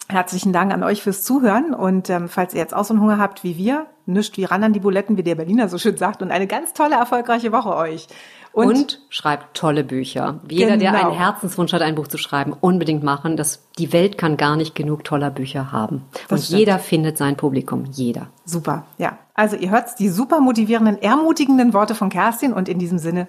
Herzlichen 0.08 0.52
Dank 0.52 0.72
an 0.72 0.82
euch 0.82 1.02
fürs 1.02 1.22
Zuhören 1.22 1.72
und 1.72 2.10
ähm, 2.10 2.28
falls 2.28 2.52
ihr 2.52 2.60
jetzt 2.60 2.74
auch 2.74 2.84
so 2.84 2.92
einen 2.92 3.02
Hunger 3.02 3.18
habt 3.18 3.42
wie 3.42 3.56
wir, 3.56 3.86
nischt 4.04 4.36
wie 4.36 4.44
ran 4.44 4.62
an 4.62 4.74
die 4.74 4.80
Buletten, 4.80 5.16
wie 5.16 5.22
der 5.22 5.34
Berliner 5.34 5.68
so 5.68 5.78
schön 5.78 5.96
sagt 5.96 6.20
und 6.20 6.30
eine 6.30 6.46
ganz 6.46 6.74
tolle, 6.74 6.96
erfolgreiche 6.96 7.52
Woche 7.52 7.74
euch. 7.74 8.08
Und, 8.52 8.68
und 8.68 9.00
schreibt 9.08 9.56
tolle 9.56 9.82
Bücher. 9.82 10.40
Jeder, 10.48 10.76
genau. 10.76 10.92
der 10.92 11.06
einen 11.06 11.16
Herzenswunsch 11.16 11.72
hat, 11.72 11.82
ein 11.82 11.94
Buch 11.96 12.06
zu 12.06 12.18
schreiben, 12.18 12.52
unbedingt 12.52 13.02
machen. 13.02 13.36
Das, 13.36 13.66
die 13.78 13.92
Welt 13.92 14.16
kann 14.16 14.36
gar 14.36 14.56
nicht 14.56 14.76
genug 14.76 15.02
toller 15.02 15.30
Bücher 15.30 15.72
haben. 15.72 16.04
Das 16.28 16.40
und 16.40 16.44
stimmt. 16.44 16.58
jeder 16.60 16.78
findet 16.78 17.18
sein 17.18 17.36
Publikum. 17.36 17.84
Jeder. 17.90 18.28
Super, 18.44 18.84
ja. 18.98 19.18
Also 19.34 19.56
ihr 19.56 19.70
hört 19.70 19.98
die 19.98 20.08
super 20.08 20.40
motivierenden, 20.40 21.02
ermutigenden 21.02 21.72
Worte 21.72 21.96
von 21.96 22.10
Kerstin 22.10 22.52
und 22.52 22.68
in 22.68 22.78
diesem 22.78 22.98
Sinne 22.98 23.26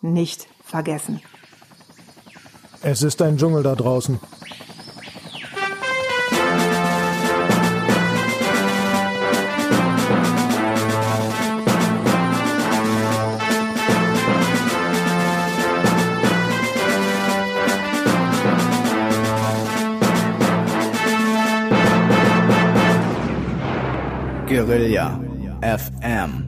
nicht 0.00 0.46
vergessen. 0.62 1.20
Es 2.82 3.02
ist 3.02 3.20
ein 3.22 3.36
Dschungel 3.36 3.64
da 3.64 3.74
draußen. 3.74 4.20
Guerilla 24.68 25.18
FM. 25.62 26.47